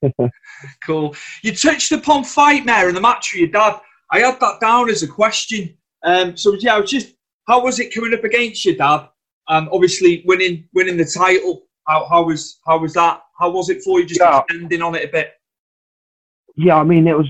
Cool. 0.85 1.15
You 1.43 1.53
touched 1.55 1.91
upon 1.91 2.23
Fightmare 2.23 2.87
and 2.87 2.95
the 2.95 3.01
match 3.01 3.33
with 3.33 3.41
your 3.41 3.49
dad. 3.49 3.79
I 4.11 4.19
had 4.19 4.39
that 4.39 4.59
down 4.61 4.89
as 4.89 5.03
a 5.03 5.07
question. 5.07 5.75
Um, 6.03 6.37
so 6.37 6.53
yeah, 6.59 6.75
I 6.75 6.79
was 6.79 6.91
just 6.91 7.15
how 7.47 7.63
was 7.63 7.79
it 7.79 7.93
coming 7.93 8.13
up 8.13 8.23
against 8.23 8.63
your 8.65 8.75
dad? 8.75 9.09
And 9.47 9.67
obviously 9.71 10.23
winning 10.25 10.67
winning 10.73 10.97
the 10.97 11.05
title. 11.05 11.63
How, 11.87 12.07
how 12.09 12.23
was 12.23 12.59
how 12.65 12.79
was 12.79 12.93
that? 12.93 13.21
How 13.39 13.49
was 13.49 13.69
it 13.69 13.83
for 13.83 13.99
you? 13.99 14.05
Just 14.05 14.21
Yeah. 14.21 14.41
ending 14.51 14.81
on 14.81 14.95
it 14.95 15.09
a 15.09 15.11
bit. 15.11 15.33
yeah, 16.55 16.77
I 16.77 16.83
mean, 16.83 17.07
it 17.07 17.17
was 17.17 17.29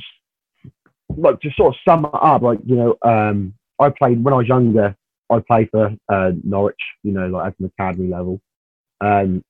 like 1.17 1.39
to 1.41 1.49
sort 1.51 1.73
of 1.73 1.79
sum 1.87 2.05
it 2.05 2.11
up. 2.13 2.41
Like 2.41 2.59
you 2.65 2.75
know, 2.75 2.95
um, 3.01 3.53
I 3.79 3.89
played 3.89 4.23
when 4.23 4.33
I 4.33 4.37
was 4.37 4.47
younger. 4.47 4.95
I 5.31 5.39
played 5.39 5.69
for 5.71 5.91
uh, 6.13 6.31
Norwich, 6.43 6.79
you 7.03 7.11
know, 7.11 7.27
like 7.27 7.47
at 7.47 7.59
an 7.59 7.71
academy 7.79 8.09
level, 8.09 8.39
um, 9.01 9.43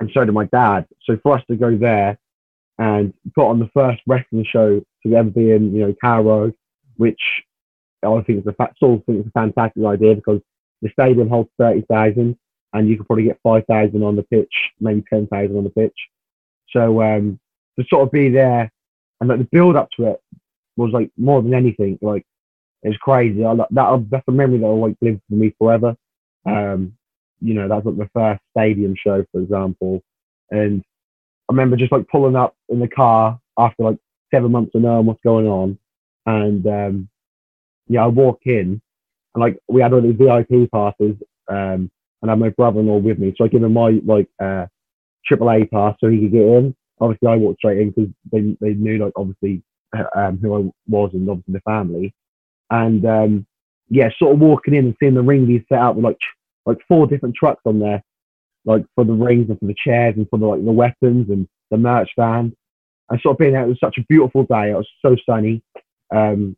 and 0.00 0.10
so 0.12 0.24
did 0.24 0.32
my 0.32 0.46
dad. 0.46 0.86
So 1.04 1.18
for 1.22 1.36
us 1.36 1.44
to 1.50 1.56
go 1.56 1.76
there 1.76 2.18
and 2.78 3.12
put 3.34 3.48
on 3.48 3.58
the 3.58 3.70
first 3.74 4.00
wrestling 4.06 4.46
show 4.48 4.80
to 5.04 5.14
ever 5.16 5.30
be 5.30 5.50
in, 5.50 5.74
you 5.74 5.86
know, 5.86 5.94
Carrow, 6.00 6.52
which 6.96 7.20
I 8.04 8.20
think 8.22 8.40
is 8.40 8.46
a 8.46 8.52
fa- 8.52 8.74
of 8.80 9.04
think 9.04 9.20
it's 9.20 9.28
a 9.28 9.32
fantastic 9.32 9.84
idea 9.84 10.14
because 10.14 10.40
the 10.82 10.90
stadium 10.90 11.28
holds 11.28 11.50
thirty 11.58 11.82
thousand, 11.82 12.36
and 12.72 12.88
you 12.88 12.96
could 12.96 13.06
probably 13.06 13.24
get 13.24 13.40
five 13.42 13.64
thousand 13.66 14.02
on 14.02 14.16
the 14.16 14.22
pitch, 14.22 14.52
maybe 14.80 15.02
ten 15.10 15.26
thousand 15.26 15.56
on 15.56 15.64
the 15.64 15.70
pitch. 15.70 15.96
So 16.70 17.02
um, 17.02 17.40
to 17.78 17.86
sort 17.88 18.06
of 18.06 18.12
be 18.12 18.28
there 18.28 18.70
and 19.20 19.28
like 19.28 19.38
the 19.38 19.48
build 19.50 19.76
up 19.76 19.88
to 19.96 20.12
it 20.12 20.20
was 20.76 20.92
like 20.92 21.10
more 21.16 21.42
than 21.42 21.54
anything 21.54 21.98
like 22.02 22.24
it 22.82 22.88
was 22.88 22.98
crazy. 22.98 23.44
I, 23.44 23.54
that 23.54 24.06
that's 24.10 24.28
a 24.28 24.32
memory 24.32 24.58
that 24.58 24.66
will 24.66 24.80
like 24.80 24.96
live 25.00 25.20
for 25.28 25.34
me 25.34 25.54
forever. 25.58 25.96
Um, 26.46 26.96
you 27.40 27.54
know, 27.54 27.68
that's 27.68 27.84
like 27.86 27.96
the 27.96 28.10
first 28.14 28.40
stadium 28.56 28.94
show, 28.96 29.24
for 29.32 29.40
example, 29.40 30.02
and 30.50 30.82
I 31.48 31.52
remember 31.52 31.76
just 31.76 31.92
like 31.92 32.08
pulling 32.08 32.36
up 32.36 32.54
in 32.68 32.80
the 32.80 32.88
car 32.88 33.38
after 33.58 33.82
like 33.82 33.98
seven 34.32 34.52
months 34.52 34.74
of 34.74 34.82
knowing 34.82 35.06
what's 35.06 35.20
going 35.22 35.46
on, 35.46 35.78
and 36.26 36.66
um, 36.66 37.08
yeah, 37.88 38.04
I 38.04 38.08
walk 38.08 38.40
in 38.44 38.80
and 39.34 39.40
like 39.40 39.58
we 39.68 39.80
had 39.80 39.92
all 39.92 40.02
these 40.02 40.16
VIP 40.16 40.70
passes, 40.70 41.16
um, 41.48 41.90
and 42.22 42.28
I 42.28 42.30
had 42.30 42.38
my 42.38 42.50
brother-in-law 42.50 42.98
with 42.98 43.18
me, 43.18 43.34
so 43.36 43.44
I 43.44 43.48
give 43.48 43.62
him 43.62 43.72
my 43.72 44.00
like 44.04 44.28
uh, 44.40 44.66
AAA 45.30 45.70
pass 45.70 45.96
so 46.00 46.08
he 46.08 46.20
could 46.20 46.32
get 46.32 46.42
in. 46.42 46.74
Obviously, 47.00 47.28
I 47.28 47.36
walked 47.36 47.58
straight 47.58 47.78
in 47.78 47.90
because 47.90 48.10
they 48.32 48.56
they 48.60 48.74
knew 48.74 48.98
like 48.98 49.12
obviously 49.16 49.62
uh, 49.96 50.04
um, 50.14 50.38
who 50.38 50.54
I 50.54 50.70
was 50.88 51.10
and 51.12 51.28
obviously 51.28 51.54
the 51.54 51.60
family, 51.60 52.14
and 52.70 53.04
um, 53.06 53.46
yeah, 53.88 54.10
sort 54.18 54.34
of 54.34 54.40
walking 54.40 54.74
in 54.74 54.86
and 54.86 54.96
seeing 55.00 55.14
the 55.14 55.22
ring 55.22 55.46
be 55.46 55.64
set 55.68 55.78
out 55.78 55.96
with 55.96 56.04
like 56.04 56.18
like 56.68 56.78
four 56.86 57.06
different 57.06 57.34
trucks 57.34 57.62
on 57.64 57.80
there, 57.80 58.02
like 58.66 58.84
for 58.94 59.04
the 59.04 59.12
rings 59.12 59.48
and 59.48 59.58
for 59.58 59.64
the 59.64 59.74
chairs 59.82 60.14
and 60.16 60.28
for 60.28 60.38
the 60.38 60.46
like 60.46 60.62
the 60.62 60.70
weapons 60.70 61.30
and 61.30 61.48
the 61.70 61.78
merch 61.78 62.10
stand, 62.12 62.54
and 63.08 63.20
sort 63.20 63.34
of 63.34 63.38
being 63.38 63.54
there. 63.54 63.64
It 63.64 63.68
was 63.68 63.80
such 63.80 63.96
a 63.96 64.04
beautiful 64.08 64.44
day. 64.44 64.70
It 64.70 64.74
was 64.74 64.88
so 65.04 65.16
sunny, 65.26 65.62
um, 66.14 66.54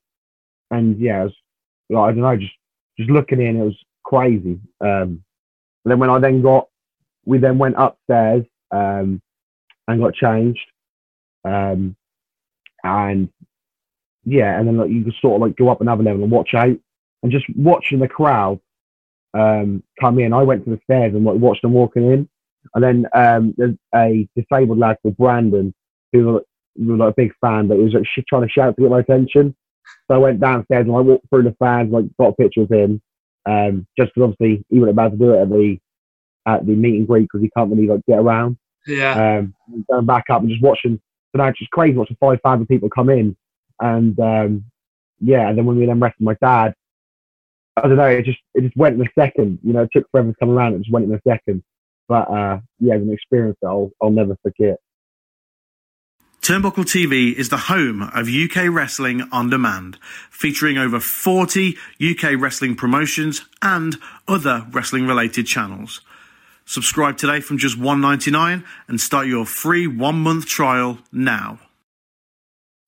and 0.72 0.98
yeah, 0.98 1.22
it 1.22 1.24
was 1.24 1.34
like, 1.90 2.02
I 2.02 2.12
don't 2.12 2.22
know, 2.22 2.36
just 2.36 2.52
just 2.98 3.08
looking 3.08 3.40
in, 3.40 3.56
it 3.56 3.64
was 3.64 3.78
crazy. 4.04 4.58
Um, 4.80 5.22
and 5.84 5.92
then 5.92 5.98
when 6.00 6.10
I 6.10 6.18
then 6.18 6.42
got, 6.42 6.68
we 7.24 7.38
then 7.38 7.56
went 7.56 7.76
upstairs 7.78 8.44
um, 8.72 9.22
and 9.86 10.00
got 10.00 10.14
changed, 10.14 10.66
um, 11.44 11.94
and 12.82 13.28
yeah, 14.24 14.58
and 14.58 14.66
then 14.66 14.76
like 14.76 14.90
you 14.90 15.04
could 15.04 15.14
sort 15.22 15.36
of 15.36 15.42
like 15.42 15.56
go 15.56 15.68
up 15.68 15.80
another 15.80 16.02
level 16.02 16.24
and 16.24 16.32
watch 16.32 16.54
out, 16.54 16.76
and 17.22 17.30
just 17.30 17.46
watching 17.56 18.00
the 18.00 18.08
crowd 18.08 18.58
um, 19.34 19.82
come 20.00 20.18
in. 20.18 20.32
I 20.32 20.42
went 20.42 20.64
to 20.64 20.70
the 20.70 20.80
stairs 20.84 21.14
and 21.14 21.24
watched 21.24 21.62
them 21.62 21.72
walking 21.72 22.10
in, 22.10 22.28
and 22.74 22.84
then 22.84 23.06
um, 23.14 23.54
there's 23.56 23.76
a 23.94 24.28
disabled 24.36 24.78
lad 24.78 24.96
called 25.02 25.16
Brandon 25.16 25.74
who 26.12 26.24
was, 26.24 26.42
was 26.76 26.98
like 26.98 27.10
a 27.10 27.14
big 27.16 27.32
fan, 27.40 27.68
but 27.68 27.76
he 27.76 27.84
was 27.84 27.94
like 27.94 28.06
sh- 28.06 28.24
trying 28.28 28.42
to 28.42 28.48
shout 28.48 28.76
to 28.76 28.82
get 28.82 28.90
my 28.90 29.00
attention. 29.00 29.54
So 30.08 30.14
I 30.14 30.18
went 30.18 30.40
downstairs 30.40 30.86
and 30.86 30.96
I 30.96 31.00
walked 31.00 31.28
through 31.28 31.44
the 31.44 31.56
fans, 31.58 31.92
like 31.92 32.04
got 32.18 32.28
a 32.28 32.34
picture 32.34 32.62
of 32.62 32.70
him, 32.70 33.00
um, 33.46 33.86
just 33.98 34.12
because 34.14 34.30
obviously 34.30 34.64
he 34.68 34.78
wasn't 34.78 34.92
about 34.92 35.12
to 35.12 35.16
do 35.16 35.34
it 35.34 35.42
at 35.42 35.48
the 35.50 35.78
at 36.46 36.66
the 36.66 36.72
meet 36.72 36.96
and 36.96 37.06
greet 37.06 37.22
because 37.22 37.42
he 37.42 37.50
can't 37.56 37.70
really 37.70 37.86
like 37.86 38.04
get 38.06 38.18
around. 38.18 38.56
Yeah. 38.86 39.38
Um, 39.38 39.54
going 39.90 40.06
back 40.06 40.24
up 40.30 40.40
and 40.40 40.50
just 40.50 40.62
watching, 40.62 41.00
so 41.32 41.38
now 41.42 41.48
it's 41.48 41.58
just 41.58 41.70
crazy 41.70 41.96
watching 41.96 42.16
five 42.18 42.38
thousand 42.42 42.66
people 42.66 42.88
come 42.88 43.10
in, 43.10 43.36
and 43.80 44.18
um, 44.20 44.64
yeah, 45.20 45.48
and 45.48 45.58
then 45.58 45.66
when 45.66 45.78
we 45.78 45.86
then 45.86 46.00
rested 46.00 46.24
my 46.24 46.36
dad, 46.40 46.74
I 47.82 47.88
don't 47.88 47.96
know, 47.96 48.06
it 48.06 48.24
just 48.24 48.38
it 48.54 48.62
just 48.62 48.76
went 48.76 48.96
in 48.96 49.06
a 49.06 49.10
second. 49.18 49.58
You 49.62 49.72
know, 49.72 49.82
it 49.82 49.90
took 49.92 50.10
forever 50.10 50.30
to 50.30 50.36
come 50.38 50.50
around. 50.50 50.74
It 50.74 50.78
just 50.78 50.92
went 50.92 51.06
in 51.06 51.14
a 51.14 51.20
second. 51.26 51.62
But 52.08 52.30
uh, 52.30 52.60
yeah, 52.80 52.94
it 52.94 52.98
was 52.98 53.08
an 53.08 53.12
experience 53.12 53.56
that 53.62 53.68
I'll 53.68 53.90
I'll 54.00 54.10
never 54.10 54.36
forget. 54.42 54.78
Turnbuckle 56.42 56.86
TV 56.86 57.34
is 57.34 57.50
the 57.50 57.58
home 57.68 58.02
of 58.02 58.26
UK 58.26 58.68
Wrestling 58.70 59.28
on 59.30 59.50
Demand, 59.50 59.98
featuring 60.30 60.78
over 60.78 60.98
40 60.98 61.76
UK 62.00 62.32
wrestling 62.38 62.74
promotions 62.74 63.44
and 63.60 63.98
other 64.26 64.66
wrestling 64.70 65.06
related 65.06 65.46
channels. 65.46 66.00
Subscribe 66.64 67.18
today 67.18 67.40
from 67.40 67.58
just 67.58 67.78
$1.99 67.78 68.64
and 68.88 69.00
start 69.00 69.26
your 69.26 69.44
free 69.44 69.86
one 69.86 70.20
month 70.20 70.46
trial 70.46 70.98
now. 71.12 71.58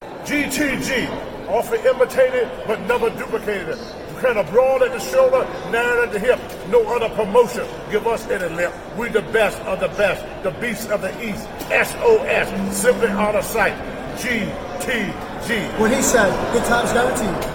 GTG, 0.02 1.08
often 1.48 1.84
imitated 1.84 2.48
but 2.66 2.80
never 2.82 3.10
duplicated. 3.10 3.78
Kind 4.22 4.38
of 4.38 4.48
broad 4.50 4.82
at 4.82 4.92
the 4.92 5.00
shoulder, 5.00 5.44
narrow 5.72 6.04
at 6.04 6.12
the 6.12 6.18
hip. 6.20 6.38
No 6.70 6.80
other 6.94 7.08
promotion. 7.14 7.66
Give 7.90 8.06
us 8.06 8.24
any 8.28 8.54
lip. 8.54 8.72
We 8.96 9.08
the 9.08 9.22
best 9.32 9.58
of 9.62 9.80
the 9.80 9.88
best. 9.88 10.24
The 10.44 10.52
beast 10.60 10.90
of 10.90 11.00
the 11.02 11.10
east. 11.28 11.42
SOS. 11.68 12.76
Simply 12.76 13.08
out 13.08 13.34
of 13.34 13.44
sight. 13.44 13.72
GTG. 14.18 15.78
What 15.80 15.90
he 15.92 16.00
said. 16.02 16.30
Good 16.52 16.64
times 16.66 16.92
guaranteed. 16.92 17.50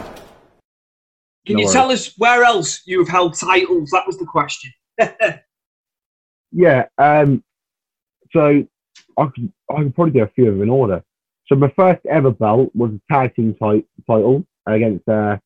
Can 1.46 1.56
No 1.56 1.60
you 1.60 1.66
worries. 1.68 1.74
tell 1.74 1.90
us 1.92 2.14
where 2.18 2.44
else 2.44 2.82
you 2.86 3.00
have 3.00 3.08
held 3.08 3.36
titles? 3.40 3.92
That 3.92 4.06
was 4.06 4.18
the 4.18 4.26
question. 4.26 4.72
Yeah. 6.54 6.86
Um, 6.98 7.44
so 8.32 8.66
I 9.18 9.26
could, 9.26 9.52
I 9.70 9.84
could 9.84 9.94
probably 9.96 10.14
do 10.14 10.24
a 10.24 10.28
few 10.28 10.48
of 10.48 10.54
them 10.54 10.64
in 10.64 10.70
order. 10.70 11.04
So 11.48 11.56
my 11.56 11.70
first 11.76 12.06
ever 12.06 12.32
belt 12.32 12.72
was 12.74 12.92
a 12.92 13.14
tag 13.14 13.36
team 13.36 13.54
ti- 13.62 13.86
title 14.08 14.46
against 14.66 15.08
uh, 15.10 15.38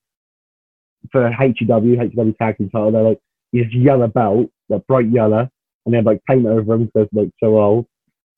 for 1.12 1.32
HEW, 1.32 1.98
HEW 1.98 2.34
tag 2.40 2.58
team 2.58 2.70
title. 2.70 2.92
They're 2.92 3.02
like 3.04 3.20
this 3.54 3.72
yellow 3.74 4.08
belt, 4.08 4.50
like 4.70 4.86
bright 4.88 5.10
yellow, 5.10 5.50
and 5.86 5.94
they 5.94 5.98
had 5.98 6.06
like 6.06 6.22
paint 6.28 6.46
over 6.46 6.78
them 6.78 6.86
because 6.86 7.08
like 7.14 7.30
so 7.42 7.60
old. 7.60 7.86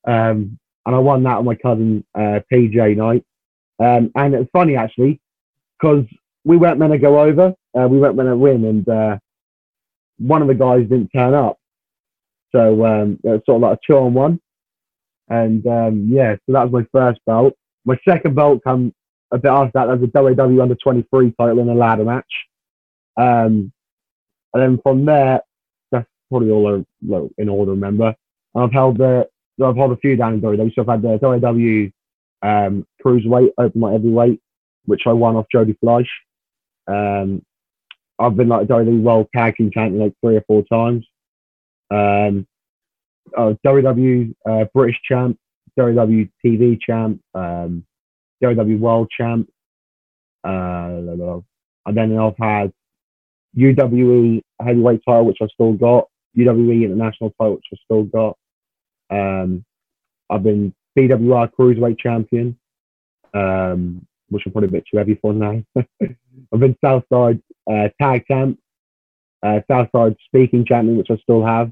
Um, 0.06 0.60
and 0.86 0.96
I 0.96 1.00
won 1.00 1.24
that 1.24 1.38
on 1.38 1.46
my 1.46 1.56
cousin 1.56 2.06
uh, 2.16 2.40
PJ 2.52 2.98
Knight. 2.98 3.24
Um, 3.80 4.12
and 4.16 4.36
it's 4.36 4.50
funny 4.52 4.76
actually 4.76 5.20
because 5.80 6.06
we 6.46 6.58
weren't 6.58 6.80
meant 6.80 6.94
to 6.94 7.00
go 7.00 7.20
over. 7.20 7.54
Uh, 7.78 7.88
we 7.88 8.00
weren't 8.00 8.16
meant 8.16 8.30
to 8.30 8.38
win, 8.38 8.66
and 8.66 8.88
uh, 8.88 9.18
one 10.18 10.42
of 10.42 10.48
the 10.48 10.54
guys 10.54 10.82
didn't 10.82 11.10
turn 11.10 11.34
up. 11.34 11.58
So 12.54 12.86
um, 12.86 13.20
it 13.24 13.30
was 13.30 13.42
sort 13.46 13.58
of 13.58 13.62
like 13.62 13.78
a 13.78 13.80
two 13.86 13.98
on 13.98 14.14
one. 14.14 14.40
And 15.30 15.66
um, 15.66 16.08
yeah, 16.10 16.36
so 16.46 16.54
that 16.54 16.70
was 16.70 16.86
my 16.94 17.00
first 17.00 17.20
belt. 17.26 17.54
My 17.86 17.98
second 18.08 18.36
belt 18.36 18.62
come 18.64 18.94
a 19.32 19.38
bit 19.38 19.50
after 19.50 19.72
that. 19.74 19.88
That 19.88 20.00
was 20.00 20.10
a 20.10 20.36
WW 20.36 20.62
under 20.62 20.76
23 20.76 21.34
title 21.40 21.60
in 21.60 21.70
a 21.70 21.74
ladder 21.74 22.06
match. 22.06 22.32
Um, 23.18 23.72
and 24.54 24.62
then 24.62 24.80
from 24.84 25.06
there, 25.06 25.42
that's 25.92 26.08
probably 26.30 26.52
all 26.52 26.76
I, 26.76 26.86
like, 27.08 27.32
in 27.38 27.50
order, 27.50 27.72
remember. 27.72 28.16
And 28.56 28.64
I've 28.64 28.72
held 28.72 28.98
the, 28.98 29.28
I've 29.64 29.76
held 29.76 29.92
a 29.92 29.98
few 29.98 30.16
down 30.16 30.34
in 30.34 30.42
WWE. 30.42 30.74
So 30.74 30.82
I've 30.82 30.88
had 30.88 31.02
the 31.02 31.20
WW 31.20 31.92
um, 32.44 32.86
Cruiserweight, 33.04 33.52
Open 33.58 33.82
Light 33.82 33.94
Heavyweight, 33.94 34.42
which 34.86 35.04
I 35.06 35.14
won 35.14 35.36
off 35.36 35.46
Jody 35.52 35.78
Fleisch. 35.84 36.10
Um, 36.88 37.44
I've 38.20 38.36
been 38.36 38.50
like 38.50 38.66
a 38.66 38.74
WWE 38.74 39.02
World 39.02 39.28
Tag 39.36 39.56
Team 39.56 39.72
Champion 39.74 40.04
like 40.04 40.14
three 40.22 40.38
or 40.38 40.44
four 40.48 40.64
times. 40.72 41.06
Um, 41.90 42.48
uh, 43.36 43.54
WW 43.66 44.34
uh, 44.48 44.66
British 44.74 45.00
Champ, 45.08 45.38
WW 45.80 46.30
TV 46.46 46.80
Champ, 46.80 47.22
um, 47.34 47.86
WW 48.44 48.80
World 48.80 49.10
Champ, 49.16 49.50
uh, 50.44 51.40
and 51.86 51.98
then 51.98 52.18
I've 52.18 52.38
had 52.40 52.72
UWE 53.58 54.42
Heavyweight 54.62 55.02
title, 55.08 55.26
which 55.26 55.38
I've 55.42 55.50
still 55.52 55.74
got, 55.74 56.08
UWE 56.38 56.86
International 56.86 57.34
title, 57.40 57.56
which 57.56 57.66
I've 57.74 57.80
still 57.86 58.04
got. 58.04 58.38
Um, 59.10 59.64
I've 60.30 60.44
been 60.44 60.74
BWR 60.98 61.50
Cruiserweight 61.58 62.00
Champion, 62.00 62.58
um, 63.34 64.06
which 64.30 64.44
I'm 64.46 64.52
probably 64.52 64.70
a 64.70 64.72
bit 64.72 64.86
too 64.90 64.98
heavy 64.98 65.16
for 65.22 65.34
now. 65.34 65.64
I've 65.76 66.60
been 66.60 66.78
Southside 66.84 67.42
uh, 67.70 67.90
Tag 68.02 68.26
Champ, 68.28 68.60
uh, 69.44 69.60
Southside 69.70 70.16
Speed 70.26 70.52
King 70.52 70.66
Champion, 70.66 70.98
which 70.98 71.12
I 71.12 71.18
still 71.18 71.46
have, 71.46 71.72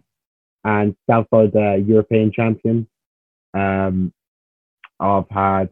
and 0.63 0.95
Southside 1.09 1.55
uh, 1.55 1.75
European 1.75 2.31
Champion. 2.31 2.88
Um, 3.53 4.13
I've 5.00 5.29
had, 5.29 5.70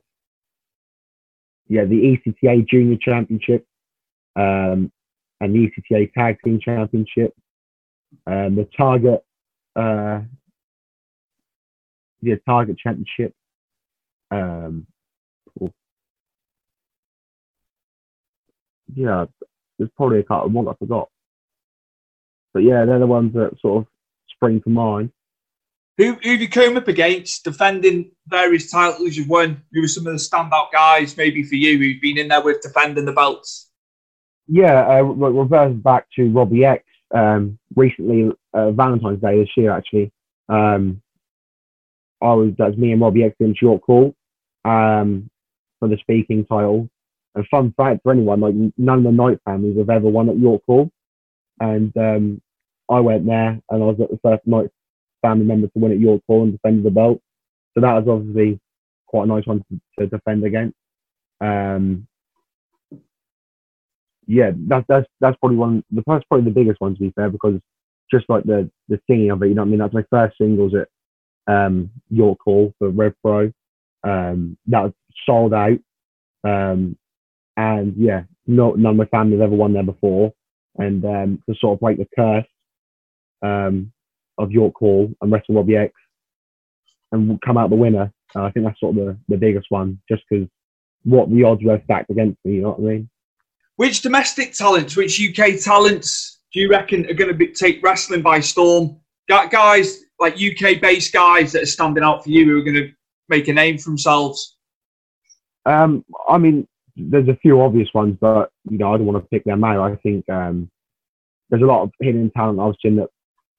yeah, 1.67 1.85
the 1.85 2.17
ECTA 2.17 2.67
Junior 2.67 2.97
Championship, 2.99 3.65
um, 4.35 4.91
and 5.41 5.53
the 5.53 5.67
ECTA 5.67 6.13
Tag 6.13 6.37
Team 6.43 6.59
Championship, 6.59 7.33
um, 8.27 8.55
the 8.55 8.67
Target, 8.77 9.23
uh, 9.75 10.21
yeah, 12.21 12.35
Target 12.45 12.77
Championship. 12.77 13.33
Um, 14.31 14.85
cool. 15.57 15.73
yeah, 18.93 19.25
there's 19.77 19.89
probably 19.95 20.19
a 20.19 20.23
couple 20.23 20.49
more 20.49 20.69
I 20.69 20.75
forgot. 20.75 21.09
But 22.53 22.63
yeah, 22.63 22.85
they're 22.85 22.99
the 22.99 23.07
ones 23.07 23.33
that 23.33 23.59
sort 23.61 23.83
of 23.83 23.87
spring 24.29 24.61
to 24.61 24.69
mind. 24.69 25.11
Who 25.97 26.13
who 26.23 26.31
you 26.31 26.47
came 26.47 26.77
up 26.77 26.87
against 26.87 27.43
defending 27.43 28.11
various 28.27 28.71
titles 28.71 29.15
you've 29.15 29.27
won? 29.27 29.63
Who 29.73 29.81
were 29.81 29.87
some 29.87 30.07
of 30.07 30.13
the 30.13 30.19
standout 30.19 30.71
guys, 30.71 31.17
maybe 31.17 31.43
for 31.43 31.55
you, 31.55 31.77
who've 31.77 32.01
been 32.01 32.17
in 32.17 32.29
there 32.29 32.41
with 32.41 32.61
defending 32.61 33.05
the 33.05 33.11
belts? 33.11 33.68
Yeah, 34.49 34.87
uh, 34.87 35.03
re- 35.03 35.39
reverse 35.39 35.75
back 35.75 36.07
to 36.15 36.29
Robbie 36.31 36.65
X. 36.65 36.83
Um, 37.13 37.59
recently, 37.75 38.31
uh, 38.53 38.71
Valentine's 38.71 39.21
Day 39.21 39.39
this 39.39 39.49
year, 39.55 39.71
actually, 39.71 40.11
um, 40.49 41.01
I 42.21 42.33
was 42.33 42.53
that's 42.57 42.77
me 42.77 42.91
and 42.91 43.01
Robbie 43.01 43.23
X 43.23 43.35
in 43.39 43.55
York 43.61 43.83
Hall 43.83 44.15
um, 44.65 45.29
for 45.79 45.87
the 45.89 45.97
Speed 45.97 46.27
King 46.27 46.45
title. 46.45 46.89
And 47.35 47.47
fun 47.49 47.73
fact 47.77 48.01
for 48.03 48.11
anyone, 48.11 48.41
like 48.41 48.55
none 48.77 48.99
of 48.99 49.03
the 49.05 49.11
Knight 49.11 49.39
families 49.45 49.77
have 49.77 49.89
ever 49.91 50.09
won 50.09 50.29
at 50.29 50.39
York 50.39 50.63
Hall, 50.67 50.89
and 51.61 51.95
um, 51.97 52.41
I 52.89 52.99
went 52.99 53.27
there 53.27 53.49
and 53.49 53.83
I 53.83 53.85
was 53.85 53.97
the 53.97 54.19
first 54.23 54.47
Knight 54.47 54.69
family 55.21 55.45
member 55.45 55.67
to 55.67 55.79
win 55.79 55.93
at 55.93 55.99
York 55.99 56.23
Hall 56.27 56.43
and 56.43 56.53
defend 56.53 56.83
the 56.85 56.91
belt. 56.91 57.21
So 57.75 57.81
that 57.81 57.93
was 57.93 58.07
obviously 58.09 58.59
quite 59.07 59.25
a 59.25 59.27
nice 59.27 59.47
one 59.47 59.63
to, 59.71 59.81
to 59.99 60.07
defend 60.07 60.43
against. 60.45 60.75
Um, 61.41 62.08
yeah, 64.29 64.51
that's 64.67 64.85
that's 64.87 65.07
that's 65.19 65.37
probably 65.37 65.57
one. 65.57 65.83
The 65.89 66.03
that's 66.05 66.23
probably 66.25 66.45
the 66.45 66.53
biggest 66.53 66.79
one 66.79 66.93
to 66.93 66.99
be 66.99 67.11
fair, 67.15 67.31
because 67.31 67.59
just 68.11 68.25
like 68.29 68.43
the 68.43 68.69
the 68.87 69.01
singing 69.09 69.31
of 69.31 69.41
it, 69.41 69.47
you 69.47 69.55
know 69.55 69.63
what 69.63 69.67
I 69.67 69.69
mean. 69.71 69.79
That's 69.79 69.93
my 69.93 70.05
first 70.11 70.37
singles 70.37 70.73
at 70.75 70.87
um, 71.51 71.89
York 72.11 72.37
Hall 72.43 72.71
for 72.77 72.89
Rev 72.89 73.13
Pro. 73.23 73.51
Um, 74.03 74.55
that 74.67 74.83
was 74.83 74.93
sold 75.25 75.51
out, 75.51 75.79
um, 76.43 76.95
and 77.57 77.95
yeah, 77.97 78.21
no 78.45 78.73
none 78.73 78.91
of 78.91 78.97
my 78.97 79.05
family 79.05 79.37
have 79.37 79.47
ever 79.47 79.55
won 79.55 79.73
there 79.73 79.83
before. 79.83 80.31
And 80.77 81.03
um, 81.05 81.43
to 81.49 81.55
sort 81.59 81.77
of 81.77 81.79
break 81.79 81.97
the 81.97 82.07
curse 82.15 82.45
um, 83.41 83.91
of 84.37 84.51
York 84.51 84.75
Hall 84.77 85.11
and 85.21 85.31
wrestle 85.31 85.55
Robbie 85.55 85.75
X 85.75 85.93
and 87.11 87.41
come 87.41 87.57
out 87.57 87.71
the 87.71 87.75
winner, 87.75 88.13
uh, 88.35 88.43
I 88.43 88.51
think 88.51 88.67
that's 88.67 88.79
sort 88.79 88.95
of 88.95 89.05
the, 89.05 89.17
the 89.27 89.37
biggest 89.37 89.65
one, 89.69 89.99
just 90.07 90.21
because 90.29 90.47
what 91.03 91.31
the 91.31 91.43
odds 91.43 91.63
were 91.63 91.81
stacked 91.85 92.11
against 92.11 92.37
me. 92.45 92.53
You 92.55 92.61
know 92.61 92.69
what 92.69 92.79
I 92.79 92.93
mean? 92.93 93.09
Which 93.79 94.01
domestic 94.01 94.51
talents, 94.51 94.97
which 94.97 95.21
UK 95.21 95.57
talents 95.57 96.41
do 96.51 96.59
you 96.59 96.69
reckon 96.69 97.09
are 97.09 97.13
going 97.13 97.29
to 97.29 97.33
be, 97.33 97.47
take 97.47 97.81
wrestling 97.81 98.21
by 98.21 98.41
storm? 98.41 98.99
Got 99.29 99.51
guys 99.51 100.01
like 100.19 100.33
UK 100.33 100.81
based 100.81 101.13
guys 101.13 101.53
that 101.53 101.63
are 101.63 101.65
standing 101.65 102.03
out 102.03 102.21
for 102.21 102.29
you 102.29 102.43
who 102.43 102.59
are 102.59 102.61
going 102.61 102.75
to 102.75 102.91
make 103.29 103.47
a 103.47 103.53
name 103.53 103.77
for 103.77 103.91
themselves? 103.91 104.57
Um, 105.65 106.03
I 106.27 106.37
mean, 106.37 106.67
there's 106.97 107.29
a 107.29 107.37
few 107.37 107.61
obvious 107.61 107.87
ones, 107.93 108.17
but 108.19 108.49
you 108.69 108.77
know, 108.77 108.93
I 108.93 108.97
don't 108.97 109.05
want 109.05 109.23
to 109.23 109.29
pick 109.29 109.45
them 109.45 109.63
out. 109.63 109.79
I 109.79 109.95
think 109.95 110.27
um, 110.27 110.69
there's 111.49 111.63
a 111.63 111.65
lot 111.65 111.83
of 111.83 111.91
hidden 112.01 112.29
talent 112.31 112.59
I've 112.59 112.75
seen 112.81 112.97
that 112.97 113.07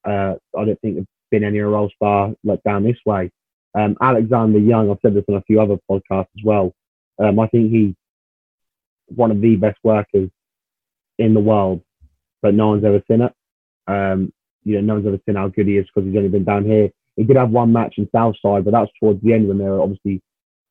uh, 0.07 0.35
I 0.55 0.65
don't 0.65 0.79
think 0.81 0.97
have 0.97 1.07
been 1.31 1.43
anywhere 1.43 1.73
else 1.73 1.93
bar 1.99 2.31
like 2.43 2.61
down 2.61 2.83
this 2.83 2.99
way. 3.07 3.31
Um, 3.75 3.97
Alexander 3.99 4.59
Young, 4.59 4.91
I've 4.91 4.99
said 5.01 5.15
this 5.15 5.25
on 5.29 5.37
a 5.37 5.43
few 5.47 5.59
other 5.59 5.77
podcasts 5.89 6.27
as 6.37 6.43
well. 6.45 6.75
Um, 7.17 7.39
I 7.39 7.47
think 7.47 7.71
he's 7.71 7.95
one 9.07 9.31
of 9.31 9.41
the 9.41 9.55
best 9.55 9.77
workers 9.83 10.29
in 11.17 11.33
the 11.33 11.39
world, 11.39 11.81
but 12.41 12.53
no 12.53 12.69
one's 12.69 12.85
ever 12.85 13.01
seen 13.09 13.21
it. 13.21 13.33
Um, 13.87 14.31
you 14.63 14.75
know, 14.75 14.81
no 14.81 14.93
one's 14.95 15.07
ever 15.07 15.19
seen 15.25 15.35
how 15.35 15.47
good 15.47 15.67
he 15.67 15.77
is 15.77 15.85
because 15.87 16.07
he's 16.07 16.17
only 16.17 16.29
been 16.29 16.43
down 16.43 16.65
here. 16.65 16.89
He 17.15 17.23
did 17.23 17.35
have 17.35 17.49
one 17.49 17.73
match 17.73 17.95
in 17.97 18.09
Southside, 18.13 18.63
but 18.63 18.71
that 18.71 18.79
was 18.81 18.89
towards 18.99 19.21
the 19.21 19.33
end 19.33 19.47
when 19.47 19.57
they 19.57 19.65
were 19.65 19.81
obviously 19.81 20.21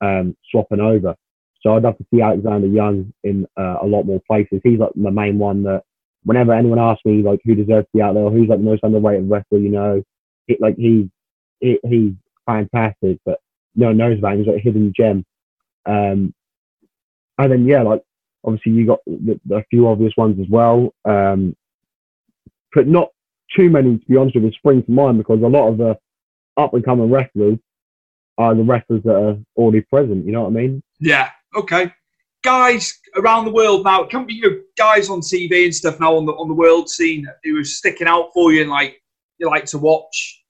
um, 0.01 0.37
swapping 0.51 0.81
over. 0.81 1.15
So 1.63 1.75
I'd 1.75 1.83
love 1.83 1.99
to 1.99 2.07
see 2.13 2.23
Alexander 2.23 2.67
Young 2.67 3.13
in 3.23 3.47
uh, 3.59 3.77
a 3.83 3.87
lot 3.87 4.05
more 4.05 4.21
places. 4.27 4.61
He's 4.63 4.79
like 4.79 4.93
the 4.95 5.11
main 5.11 5.39
one 5.39 5.63
that 5.65 5.83
whenever 6.25 6.53
anyone 6.53 6.79
asks 6.79 7.05
me 7.05 7.23
like 7.23 7.41
who 7.45 7.55
deserves 7.55 7.87
to 7.87 7.99
be 7.99 8.03
out 8.03 8.15
there, 8.15 8.23
or 8.25 8.31
who's 8.31 8.49
like 8.49 8.59
the 8.59 8.65
most 8.65 8.83
underrated 8.83 9.29
wrestler, 9.29 9.59
you 9.59 9.69
know, 9.69 10.03
it, 10.49 10.61
like 10.61 10.77
he, 10.77 11.11
he 11.61 11.79
he's 11.85 12.13
fantastic, 12.47 13.19
but 13.25 13.41
no 13.75 13.89
one 13.89 13.99
knows 13.99 14.19
about 14.19 14.33
him. 14.33 14.39
He's 14.39 14.49
like 14.49 14.57
a 14.57 14.61
hidden 14.61 14.93
gem. 14.97 15.25
Um, 15.87 16.35
and 17.39 17.53
then 17.53 17.67
yeah, 17.67 17.83
like 17.83 18.03
obviously 18.45 18.73
you 18.73 18.87
got 18.87 19.01
the, 19.07 19.39
the, 19.47 19.57
a 19.57 19.65
few 19.71 19.89
obvious 19.89 20.13
ones 20.17 20.39
as 20.41 20.49
well, 20.49 20.95
um, 21.05 21.57
but 22.75 22.87
not 22.87 23.09
too 23.57 23.69
many 23.69 23.99
to 23.99 24.07
be 24.07 24.17
honest 24.17 24.37
with 24.37 24.45
you 24.45 24.53
spring 24.53 24.83
to 24.83 24.91
mind 24.91 25.19
because 25.19 25.43
a 25.43 25.47
lot 25.47 25.69
of 25.69 25.79
the 25.79 25.99
up 26.57 26.75
and 26.75 26.85
coming 26.85 27.11
wrestlers 27.11 27.59
are 28.39 28.55
the 28.55 28.63
wrestlers 28.63 29.03
that 29.05 29.17
are 29.17 29.37
already 29.57 29.83
present. 29.83 30.25
You 30.25 30.33
know 30.33 30.43
what 30.43 30.49
I 30.49 30.53
mean? 30.53 30.83
Yeah. 30.99 31.31
Okay. 31.57 31.93
Guys 32.43 32.99
around 33.17 33.45
the 33.45 33.51
world 33.51 33.85
now, 33.85 34.03
it 34.03 34.11
can 34.11 34.25
be 34.25 34.35
you 34.35 34.51
know, 34.51 34.61
guys 34.79 35.11
on 35.11 35.21
TV 35.21 35.65
and 35.65 35.75
stuff 35.75 36.01
now 36.01 36.17
on 36.17 36.25
the 36.25 36.33
on 36.33 36.49
the 36.49 36.55
world 36.55 36.89
scene 36.89 37.27
who 37.45 37.59
are 37.59 37.65
sticking 37.65 38.07
out 38.07 38.31
for 38.33 38.53
you 38.53 38.63
and 38.63 38.71
like 38.71 39.03
you 39.39 39.47
like 39.47 39.67
to 39.67 39.79
watch. 39.79 40.43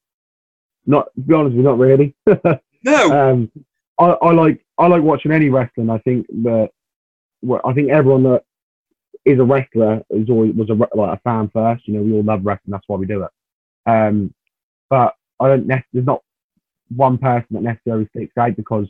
Not 0.86 1.08
to 1.14 1.20
be 1.20 1.34
honest, 1.34 1.56
with 1.56 1.64
you, 1.64 1.70
not 1.70 1.78
really. 1.78 2.14
No. 2.82 3.10
um, 3.10 3.50
I, 3.98 4.06
I 4.06 4.32
like 4.32 4.64
I 4.78 4.86
like 4.86 5.02
watching 5.02 5.32
any 5.32 5.50
wrestling. 5.50 5.90
I 5.90 5.98
think 5.98 6.26
that 6.28 6.70
I 7.64 7.72
think 7.72 7.90
everyone 7.90 8.22
that 8.24 8.42
is 9.24 9.38
a 9.38 9.44
wrestler 9.44 10.02
is 10.10 10.28
always 10.28 10.54
was 10.54 10.70
a 10.70 10.74
like 10.74 11.18
a 11.18 11.20
fan 11.22 11.50
first. 11.52 11.86
You 11.86 11.94
know, 11.94 12.02
we 12.02 12.12
all 12.12 12.22
love 12.22 12.44
wrestling. 12.44 12.72
That's 12.72 12.84
why 12.86 12.96
we 12.96 13.06
do 13.06 13.24
it. 13.24 13.30
Um, 13.90 14.34
but 14.88 15.14
I 15.40 15.48
don't. 15.48 15.66
There's 15.66 16.06
not 16.06 16.22
one 16.94 17.18
person 17.18 17.46
that 17.50 17.62
necessarily 17.62 18.08
sticks 18.08 18.36
out 18.38 18.56
because 18.56 18.88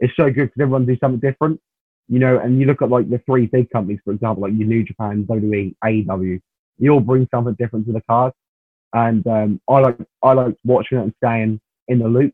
it's 0.00 0.14
so 0.16 0.26
good 0.26 0.46
because 0.46 0.60
everyone 0.60 0.86
do 0.86 0.96
something 0.98 1.20
different. 1.20 1.60
You 2.08 2.18
know, 2.18 2.38
and 2.38 2.58
you 2.58 2.66
look 2.66 2.82
at 2.82 2.90
like 2.90 3.10
the 3.10 3.20
three 3.26 3.46
big 3.46 3.70
companies, 3.70 4.00
for 4.04 4.12
example, 4.12 4.42
like 4.42 4.52
your 4.56 4.66
New 4.68 4.82
Japan, 4.82 5.24
WWE, 5.28 5.74
AEW. 5.84 6.40
You 6.78 6.90
all 6.92 7.00
bring 7.00 7.28
something 7.32 7.54
different 7.54 7.86
to 7.86 7.92
the 7.92 8.02
card, 8.02 8.32
and 8.94 9.26
um, 9.26 9.60
I 9.68 9.80
like 9.80 9.98
I 10.22 10.32
like 10.32 10.54
watching 10.64 10.98
it 10.98 11.02
and 11.02 11.14
staying 11.22 11.60
in 11.88 11.98
the 11.98 12.08
loop. 12.08 12.32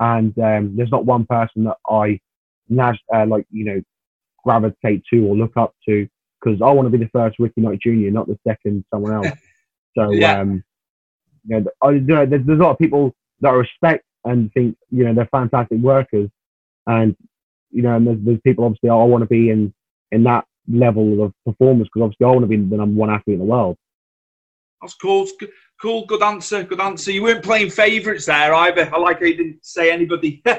And 0.00 0.38
um, 0.38 0.76
there's 0.76 0.90
not 0.90 1.06
one 1.06 1.24
person 1.24 1.64
that 1.64 1.78
I 1.88 2.20
uh, 3.14 3.26
like 3.26 3.46
you 3.50 3.64
know 3.64 3.82
gravitate 4.46 5.02
to 5.12 5.26
or 5.26 5.36
look 5.36 5.56
up 5.56 5.74
to 5.88 6.08
because 6.40 6.62
I 6.62 6.70
want 6.70 6.86
to 6.86 6.96
be 6.96 7.02
the 7.04 7.10
first 7.10 7.38
Ricky 7.38 7.60
Knight 7.60 7.80
Jr., 7.80 8.10
not 8.10 8.28
the 8.28 8.38
second 8.46 8.84
someone 8.92 9.12
else. 9.12 9.32
So 9.98 10.12
Yeah. 10.12 10.40
um, 10.40 10.62
you 11.48 11.60
know, 11.60 11.70
I, 11.80 11.92
there's, 11.92 12.44
there's 12.46 12.60
a 12.60 12.62
lot 12.62 12.72
of 12.72 12.78
people 12.78 13.14
that 13.40 13.48
I 13.48 13.52
respect 13.54 14.04
and 14.24 14.52
think 14.52 14.76
you 14.90 15.04
know 15.04 15.14
they're 15.14 15.28
fantastic 15.32 15.78
workers, 15.78 16.28
and 16.86 17.16
you 17.70 17.80
know, 17.80 17.96
and 17.96 18.06
there's, 18.06 18.18
there's 18.20 18.40
people 18.44 18.66
obviously 18.66 18.90
I 18.90 18.94
want 18.94 19.22
to 19.22 19.26
be 19.26 19.48
in 19.48 19.72
in 20.12 20.22
that 20.24 20.44
level 20.68 21.22
of 21.24 21.32
performance 21.46 21.88
because 21.88 22.04
obviously 22.04 22.26
I 22.26 22.30
want 22.30 22.42
to 22.42 22.46
be 22.46 22.56
the 22.56 22.76
number 22.76 22.98
one 23.00 23.08
athlete 23.08 23.34
in 23.34 23.38
the 23.38 23.46
world. 23.46 23.78
That's 24.82 24.92
cool. 24.94 25.26
Cool. 25.80 26.04
Good 26.04 26.22
answer. 26.22 26.62
Good 26.62 26.80
answer. 26.80 27.10
You 27.10 27.22
weren't 27.22 27.42
playing 27.42 27.70
favourites 27.70 28.26
there 28.26 28.54
either. 28.54 28.94
I 28.94 28.98
like 28.98 29.20
how 29.20 29.26
you 29.26 29.36
didn't 29.36 29.64
say 29.64 29.90
anybody. 29.90 30.42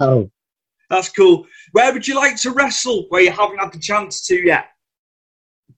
Oh, 0.00 0.30
That's 0.90 1.10
cool. 1.10 1.46
Where 1.72 1.92
would 1.92 2.06
you 2.06 2.14
like 2.16 2.36
to 2.36 2.50
wrestle 2.50 3.06
where 3.10 3.22
you 3.22 3.30
haven't 3.30 3.58
had 3.58 3.72
the 3.72 3.78
chance 3.78 4.26
to 4.26 4.34
yet? 4.34 4.70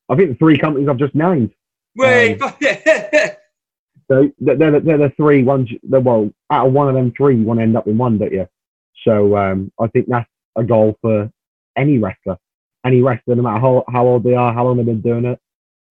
I 0.09 0.16
think 0.16 0.31
the 0.31 0.37
three 0.37 0.59
companies 0.59 0.88
I've 0.88 0.99
just 0.99 1.14
named. 1.14 1.53
Wait. 1.96 2.40
Um, 2.40 2.53
So 4.11 4.29
they're, 4.40 4.57
they're, 4.57 4.81
they're 4.81 4.99
the 4.99 5.12
three 5.16 5.44
ones. 5.44 5.68
Well, 5.85 6.31
out 6.51 6.66
of 6.66 6.73
one 6.73 6.88
of 6.88 6.94
them 6.94 7.12
three, 7.16 7.37
you 7.37 7.44
want 7.44 7.61
to 7.61 7.62
end 7.62 7.77
up 7.77 7.87
in 7.87 7.96
one, 7.96 8.18
don't 8.18 8.33
you? 8.33 8.49
So 9.07 9.37
um, 9.37 9.70
I 9.79 9.87
think 9.87 10.07
that's 10.09 10.29
a 10.57 10.64
goal 10.64 10.99
for 11.01 11.31
any 11.77 11.99
wrestler. 11.99 12.37
Any 12.85 13.03
wrestler, 13.03 13.37
no 13.37 13.42
matter 13.42 13.61
how, 13.61 13.85
how 13.88 14.07
old 14.07 14.25
they 14.25 14.35
are, 14.35 14.53
how 14.53 14.64
long 14.64 14.79
they've 14.79 14.87
been 14.87 15.01
doing 15.01 15.27
it, 15.27 15.38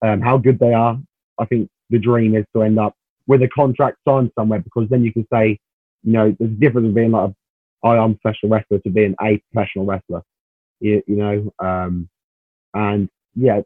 um, 0.02 0.20
how 0.20 0.38
good 0.38 0.60
they 0.60 0.74
are. 0.74 1.00
I 1.40 1.46
think 1.46 1.70
the 1.90 2.00
dream 2.00 2.36
is 2.36 2.46
to 2.54 2.64
end 2.64 2.78
up 2.78 2.94
with 3.28 3.42
a 3.42 3.48
contract 3.50 3.98
signed 4.06 4.32
somewhere 4.38 4.60
because 4.60 4.90
then 4.90 5.04
you 5.04 5.14
can 5.14 5.26
say, 5.32 5.58
you 6.04 6.12
know, 6.12 6.36
there's 6.40 6.52
a 6.52 6.56
difference 6.56 6.94
being 6.94 7.12
like, 7.12 7.30
a, 7.30 7.36
I 7.84 7.96
am 7.96 8.12
a 8.12 8.16
professional 8.16 8.52
wrestler 8.52 8.80
to 8.80 8.90
being 8.90 9.16
a 9.22 9.42
professional 9.52 9.86
wrestler. 9.86 10.24
You, 10.80 11.04
you 11.08 11.16
know, 11.16 11.54
um, 11.60 12.10
and 12.74 13.10
yeah, 13.36 13.62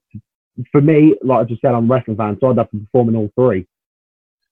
for 0.72 0.82
me, 0.82 1.16
like 1.24 1.40
I 1.40 1.44
just 1.44 1.62
said, 1.62 1.74
I'm 1.74 1.90
a 1.90 1.94
wrestling 1.94 2.18
fan, 2.18 2.38
so 2.40 2.50
I'd 2.50 2.58
have 2.58 2.72
to 2.72 2.78
perform 2.78 3.10
in 3.10 3.16
all 3.16 3.32
three, 3.36 3.68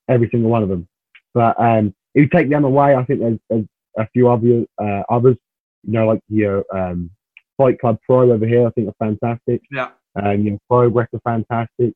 every 0.09 0.29
single 0.31 0.49
one 0.49 0.63
of 0.63 0.69
them. 0.69 0.87
But 1.33 1.59
um, 1.59 1.93
if 2.13 2.23
you 2.23 2.29
take 2.29 2.49
them 2.49 2.63
away, 2.65 2.95
I 2.95 3.03
think 3.05 3.19
there's, 3.19 3.39
there's 3.49 3.65
a 3.97 4.07
few 4.09 4.29
other 4.29 4.65
uh, 4.81 5.03
others, 5.09 5.37
you 5.83 5.93
know, 5.93 6.07
like 6.07 6.21
your 6.29 6.63
um, 6.75 7.09
Fight 7.57 7.79
Club 7.79 7.99
Pro 8.05 8.31
over 8.31 8.45
here. 8.45 8.67
I 8.67 8.71
think 8.71 8.89
are 8.89 9.05
fantastic. 9.05 9.61
Yeah. 9.71 9.89
Um, 10.21 10.41
your 10.41 10.57
Progress 10.69 11.07
are 11.13 11.21
fantastic. 11.23 11.93